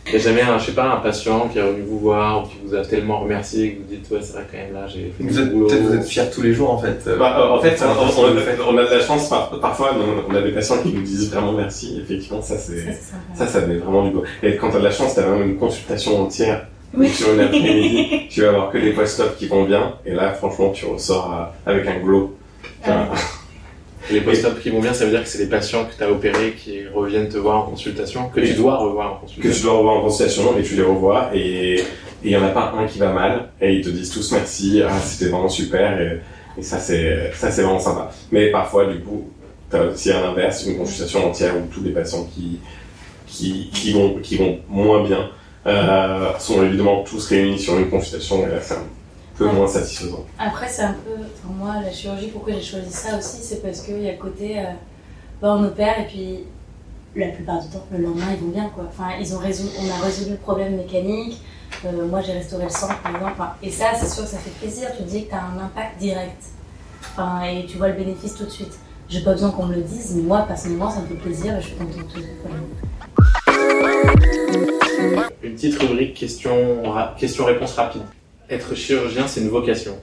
[0.06, 2.42] Il n'y a jamais, un, je sais pas, un patient qui est revenu vous voir
[2.42, 4.86] ou qui vous a tellement remercié que vous dites ouais c'est vrai quand même là
[4.88, 5.66] j'ai fait Vous du êtes boulot.
[5.68, 6.98] peut-être vous êtes fiers tous les jours en fait.
[7.06, 10.34] euh, Bah, euh, en fait, on, a, on de la chance, par- parfois, on on
[10.34, 12.00] a des patients qui nous disent vraiment merci.
[12.02, 12.80] Effectivement, ça, c'est.
[12.94, 13.14] Ça.
[13.34, 14.24] Ça, ça met vraiment du beau.
[14.42, 16.66] Et quand t'as de la chance, t'as vraiment une consultation entière.
[16.94, 17.08] Oui.
[17.08, 19.94] Sur une après-midi, tu vas avoir que des post-op qui vont bien.
[20.04, 21.32] Et là, franchement, tu ressors
[21.66, 22.36] euh, avec un glow.
[22.84, 23.08] Ah
[24.10, 26.10] Les post-op qui vont bien, ça veut dire que c'est les patients que tu as
[26.10, 29.52] opérés qui reviennent te voir en consultation, que tu dois revoir en Que consultation.
[29.58, 31.30] tu dois revoir en consultation et tu les revois.
[31.34, 31.82] Et
[32.24, 33.50] il y en a pas un qui va mal.
[33.60, 34.82] Et ils te disent tous merci.
[34.86, 36.00] Ah, c'était vraiment super.
[36.00, 36.20] Et,
[36.58, 38.10] et ça, c'est, ça, c'est vraiment sympa.
[38.30, 39.30] Mais parfois, du coup,
[39.70, 42.58] t'as aussi à l'inverse, une consultation entière où tous les patients qui,
[43.26, 45.30] qui, qui vont, qui vont moins bien,
[45.66, 48.42] euh, sont évidemment tous réunis sur une consultation.
[48.46, 48.74] Et là, c'est
[49.34, 50.24] un peu moins satisfaisant.
[50.38, 51.22] Après, c'est un peu.
[51.42, 54.18] Pour moi, la chirurgie, pourquoi j'ai choisi ça aussi, c'est parce qu'il y a le
[54.18, 54.58] côté.
[54.58, 54.64] euh,
[55.40, 56.44] bah, on opère et puis
[57.16, 58.84] la plupart du temps, le lendemain, ils vont bien quoi.
[58.88, 61.40] Enfin, ils ont résolu, on a résolu le problème mécanique.
[61.84, 63.32] euh, moi, j'ai restauré le sang, par exemple.
[63.32, 64.88] Enfin, et ça, c'est sûr que ça fait plaisir.
[64.96, 66.42] Tu te dis que tu as un impact direct.
[67.12, 68.78] Enfin, et tu vois le bénéfice tout de suite.
[69.08, 71.60] J'ai pas besoin qu'on me le dise, mais moi, personnellement, ça me fait plaisir et
[71.60, 72.04] je suis contente.
[75.42, 76.82] Une petite rubrique question,
[77.18, 78.02] question-réponse rapide.
[78.52, 79.98] Être chirurgien, c'est une vocation.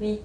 [0.00, 0.20] Oui.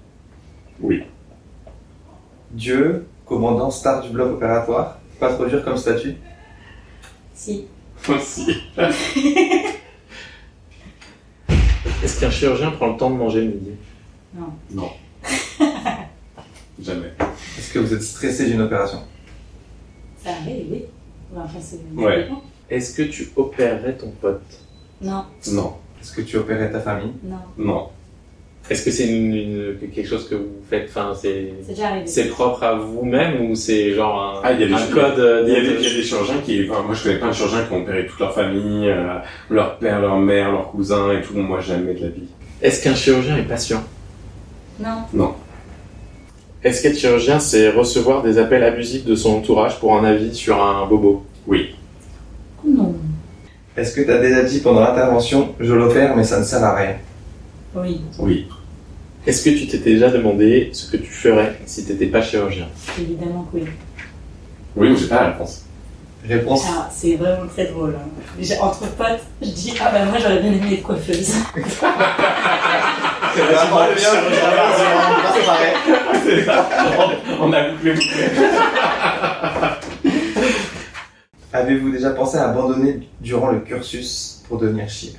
[2.52, 6.14] Dieu, commandant star du bloc opératoire, pas trop dur comme statut.
[7.34, 7.66] Si.
[8.08, 8.56] Aussi.
[12.04, 13.72] Est-ce qu'un chirurgien prend le temps de manger le midi
[14.70, 14.90] Non.
[16.80, 17.12] Jamais.
[17.58, 19.02] Est-ce que vous êtes stressé d'une opération?
[20.22, 20.84] Ça arrive, oui.
[21.36, 21.80] Enfin, c'est.
[21.96, 22.28] Ouais.
[22.70, 24.40] Est-ce que tu opérerais ton pote?
[25.00, 25.74] Non, Non.
[26.06, 27.36] Est-ce que tu opérais ta famille non.
[27.58, 27.88] Non.
[28.70, 32.06] Est-ce que c'est une, une- quelque chose que vous faites, enfin c'est C'est déjà arrivé.
[32.06, 35.18] c'est propre à vous-même ou c'est genre un, Ah, il y a des un code
[35.18, 36.68] euh, Il y, a de- y a des chirurgiens qui.
[36.70, 39.18] Enfin, moi, je connais plein de chirurgiens qui ont opéré toute leur famille, euh,
[39.50, 41.34] leur père, leur mère, leurs cousins et tout.
[41.36, 42.24] Moi, jamais de la vie.
[42.62, 43.82] Est-ce qu'un chirurgien est patient
[45.12, 45.34] Non.
[46.64, 50.60] Est-ce qu'être chirurgien, c'est recevoir des appels abusifs de son entourage pour un avis sur
[50.62, 51.24] un bobo?
[51.48, 51.54] Non.
[53.76, 56.74] Est-ce que tu as déjà dit pendant l'intervention, je l'opère mais ça ne sert à
[56.74, 56.94] rien?
[57.74, 58.48] Oui, Oui.
[59.26, 62.68] Est-ce que tu t'étais déjà demandé ce que tu ferais si t'étais pas chirurgien?
[62.98, 63.64] Évidemment que oui.
[64.76, 65.64] Oui, mais j'ai pas la réponse.
[66.28, 66.64] Réponse?
[66.68, 67.96] Ah, c'est vraiment très drôle.
[67.98, 68.08] hein.
[68.38, 71.34] Déjà, entre potes, je dis Ah bah moi j'aurais bien aimé être coiffeuse.
[77.40, 78.24] On a bouclé bouclé.
[81.56, 85.12] Avez-vous déjà pensé à abandonner durant le cursus pour devenir chir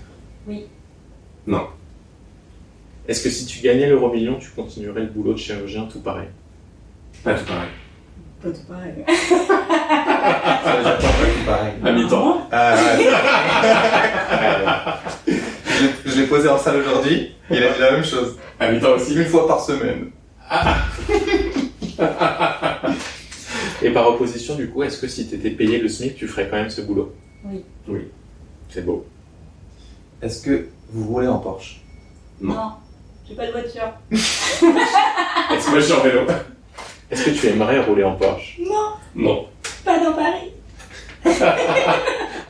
[3.07, 6.27] Est-ce que si tu gagnais l'euro million, tu continuerais le boulot de chirurgien tout pareil?
[7.23, 7.69] Pas tout pareil.
[8.43, 8.93] Pas tout pareil.
[10.63, 11.73] Ça veut dire quoi, tout pareil?
[11.83, 12.47] À mi-temps.
[12.51, 12.97] Ah, ouais.
[15.27, 15.33] je,
[16.05, 17.31] je je l'ai posé en salle aujourd'hui.
[17.49, 18.37] Il a dit la même chose.
[18.59, 19.15] À mi-temps aussi.
[19.15, 20.11] Une fois par semaine.
[23.83, 26.47] Et par opposition, du coup, est-ce que si tu étais payé le SMIC, tu ferais
[26.49, 27.13] quand même ce boulot?
[27.45, 27.63] Oui.
[27.87, 28.07] Oui.
[28.69, 29.05] C'est beau.
[30.21, 31.81] Est-ce que vous roulez en Porsche?
[32.41, 32.53] Non.
[32.55, 32.71] Non,
[33.27, 33.93] j'ai pas de voiture.
[34.11, 36.21] Est-ce Moi, je suis en vélo.
[37.11, 38.59] est-ce que tu aimerais rouler en Porsche?
[38.59, 39.45] Non, Non.
[39.85, 40.51] pas dans Paris.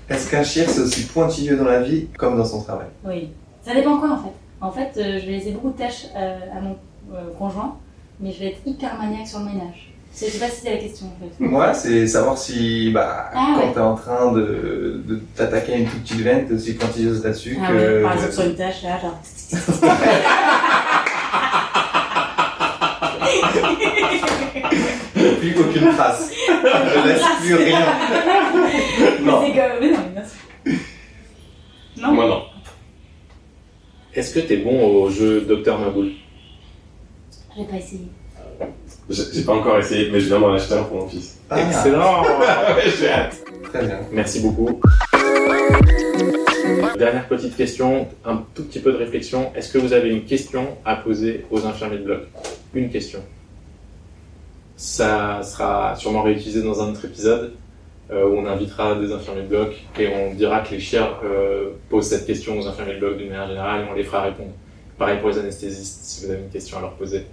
[0.09, 2.87] Est-ce qu'un chien c'est aussi pointilleux dans la vie comme dans son travail?
[3.03, 3.29] Oui.
[3.63, 4.31] Ça dépend quoi en fait.
[4.61, 6.77] En fait, euh, je vais laisser beaucoup de tâches euh, à mon
[7.13, 7.77] euh, conjoint,
[8.19, 9.91] mais je vais être hyper maniaque sur le ménage.
[10.19, 11.43] Je sais pas si c'est la question en fait.
[11.45, 13.73] Moi, c'est savoir si, bah, Ah quand ouais.
[13.73, 16.73] t'es en train de, de t'attaquer à une toute petite veine, t'es aussi
[17.23, 17.73] là-dessus Ah que.
[17.97, 19.19] ouais, par exemple sur une tâche là, genre.
[25.39, 26.31] plus aucune trace.
[26.47, 27.79] Je laisse plus rien.
[29.21, 29.41] Non.
[29.41, 29.79] Mais c'est comme.
[29.81, 29.99] Mais non,
[32.05, 32.11] mais.
[32.13, 32.43] Moi, non.
[34.13, 36.11] Est-ce que t'es bon au jeu Docteur Maboul
[37.55, 38.07] J'ai pas essayé.
[39.09, 41.37] J'ai pas encore essayé, mais je viens d'en acheter un pour mon fils.
[41.49, 42.23] Ah, Excellent
[42.99, 43.37] j'ai hâte.
[43.63, 43.99] Très bien.
[44.11, 44.81] Merci beaucoup.
[46.97, 49.51] Dernière petite question, un tout petit peu de réflexion.
[49.55, 52.19] Est-ce que vous avez une question à poser aux infirmiers de bloc?
[52.73, 53.19] Une question.
[54.75, 57.53] Ça sera sûrement réutilisé dans un autre épisode
[58.11, 61.69] euh, où on invitera des infirmiers de bloc et on dira que les chiens euh,
[61.89, 64.51] posent cette question aux infirmiers de bloc d'une manière générale et on les fera répondre.
[64.97, 67.25] Pareil pour les anesthésistes, si vous avez une question à leur poser.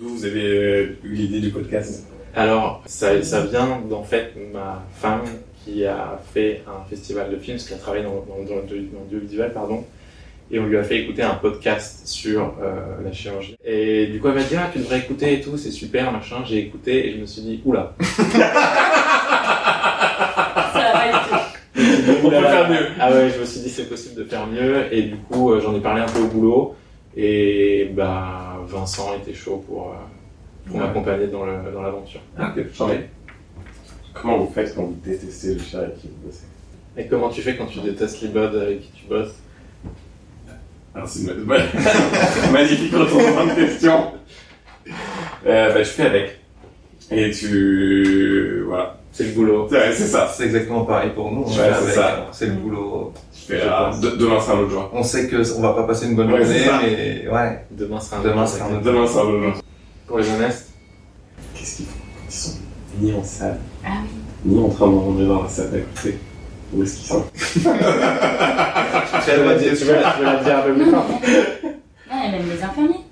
[0.00, 2.06] D'où vous avez euh, eu l'idée du podcast?
[2.34, 5.24] Alors, ça, ça vient d'en fait ma femme
[5.64, 9.00] qui a fait un festival de films, parce qu'elle travaille dans, dans, dans, le- dans
[9.12, 9.84] l'audiovisuel, pardon,
[10.50, 13.56] et on lui a fait écouter un podcast sur euh, la chirurgie.
[13.64, 16.36] Et du coup, elle m'a dit, ah, tu devrais écouter et tout, c'est super, machin.
[16.46, 17.94] J'ai écouté et je me suis dit, oula.
[18.00, 18.32] Ça
[20.72, 21.04] va.
[22.24, 22.86] On peut faire mieux.
[22.98, 25.60] Ah ouais, je me suis dit, c'est possible de faire mieux, et du coup, euh,
[25.60, 26.74] j'en ai parlé un peu au boulot,
[27.16, 28.39] et bah,
[28.70, 29.94] Vincent était chaud pour, euh,
[30.66, 30.82] pour Ouais.
[30.86, 32.20] m'accompagner dans le- dans l'aventure.
[32.38, 32.64] Ah, ok.
[32.74, 33.08] J'en ai.
[34.14, 36.44] Comment vous faites quand vous détestez le chien avec qui vous bossez
[36.96, 39.34] Et comment tu fais quand tu détestes les buds avec qui tu bosses
[40.94, 41.58] Alors, c'est une ma-
[42.52, 44.12] magnifique retournement de question.
[45.46, 46.40] Euh, bah, je fais avec.
[47.12, 48.62] Et tu...
[48.66, 48.96] Voilà.
[49.12, 49.68] C'est le boulot.
[49.70, 50.32] C'est ça.
[50.32, 51.42] C'est exactement pareil pour nous.
[51.44, 52.28] Ouais, ça.
[52.32, 53.12] C'est le boulot.
[53.50, 54.88] Je fais, ah, de- demain, c'est un autre jour.
[54.92, 57.64] On sait que on va pas passer une bonne Ouais, journée, c'est mais ouais.
[57.72, 58.84] Demain sera un Demain un autre c'est un autre
[59.42, 59.52] jour.
[60.06, 60.66] Pour les honnêtes,
[61.54, 61.98] Qu'est-ce qu'ils font?
[62.28, 62.52] Ils sont
[63.00, 64.08] ni en salle, Ah oui.
[64.52, 66.18] ni en train de manger dans la salle d'à côté.
[66.72, 67.24] Où est-ce qu'ils sont?
[67.42, 67.72] Tu veux,
[69.94, 73.04] la dire, un peu plus Non, fort non, et même les infirmiers.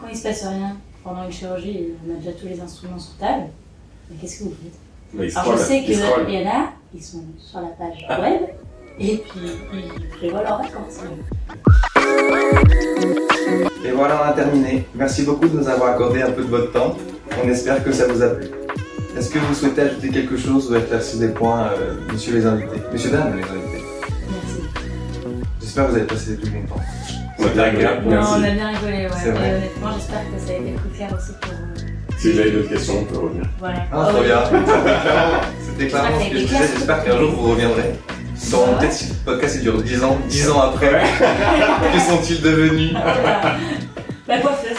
[0.00, 3.14] Quand il se passe rien pendant une chirurgie, on a déjà tous les instruments sur
[3.16, 3.44] table.
[4.10, 4.78] Mais qu'est-ce que vous faites?
[5.28, 8.40] Ils Alors je sais qu'il y en a, ils sont sur la page web,
[8.98, 9.50] et puis
[9.98, 11.00] ils prévoient leurs vacances.
[13.84, 14.86] Et voilà, on a terminé.
[14.94, 16.96] Merci beaucoup de nous avoir accordé un peu de votre temps.
[17.44, 18.46] On espère que ça vous a plu.
[19.16, 22.80] Est-ce que vous souhaitez ajouter quelque chose ou éclaircir des points, euh, messieurs les invités?
[22.92, 23.84] Messieurs, dames, les invités.
[24.30, 24.58] Merci.
[25.60, 26.80] J'espère que vous avez passé du bon temps.
[27.38, 28.04] On a bien agréable.
[28.04, 28.32] Non, Merci.
[28.36, 29.10] on a bien rigolé, ouais.
[29.22, 29.48] C'est vrai.
[29.48, 31.52] Et honnêtement, j'espère que ça a été plus clair aussi pour.
[31.52, 33.44] euh, Si vous avez d'autres questions, on peut revenir.
[33.60, 33.78] Voilà.
[33.92, 34.40] Ah, trop bien.
[35.68, 36.58] C'était clairement ce que je disais.
[36.74, 37.94] J'espère qu'un jour vous reviendrez.
[38.50, 40.90] Dans Ah ouais peut-être si le podcast il dure 10 ans, 10 ans après,
[41.92, 43.56] que sont-ils devenus Voilà.
[44.28, 44.76] La coiffeuse.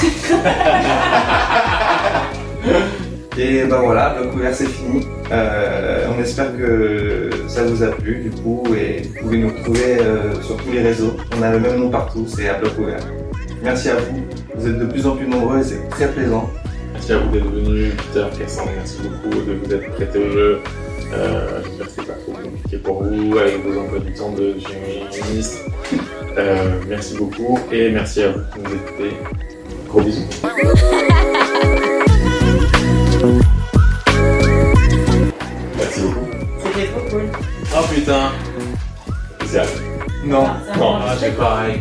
[3.38, 5.06] Et ben voilà, le couvert c'est fini.
[5.32, 9.98] Euh, on espère que ça vous a plu du coup et vous pouvez nous retrouver
[10.00, 11.16] euh, sur tous les réseaux.
[11.38, 12.98] On a le même nom partout, c'est à bloc ouvert.
[13.62, 16.50] Merci à vous, vous êtes de plus en plus nombreux et c'est très plaisant.
[16.92, 20.60] Merci à vous d'être venu, Peter, Cassandre, merci beaucoup de vous être prêté au jeu.
[21.14, 21.99] Euh, J'espère que
[22.78, 25.60] pour vous avec vos emplois du temps de chirurgien
[26.38, 29.16] Euh, merci beaucoup et merci à vous de nous écouter.
[29.88, 30.26] Gros bisous.
[35.76, 36.26] Merci beaucoup.
[36.64, 37.22] C'était trop cool.
[37.76, 38.32] Oh putain.
[39.38, 39.66] Spécial.
[40.24, 41.80] Non, Ça Non, ah, c'est pareil.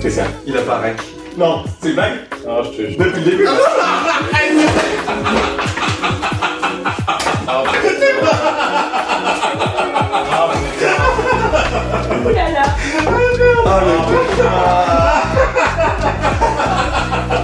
[0.00, 0.26] Spécial.
[0.46, 0.96] il apparaît.
[1.36, 2.12] Non, c'est une blague
[2.46, 2.98] Ah, je te jure.
[2.98, 3.46] Depuis le début.
[12.28, 12.62] Ouh là là.
[12.96, 13.96] Oh le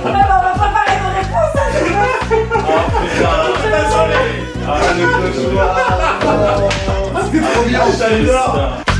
[0.07, 1.57] Ah, bah, on va préparer nos réponses.
[1.57, 1.69] hein,
[4.67, 5.73] Ah le cauchemar
[7.25, 8.94] C'était trop bien Putain.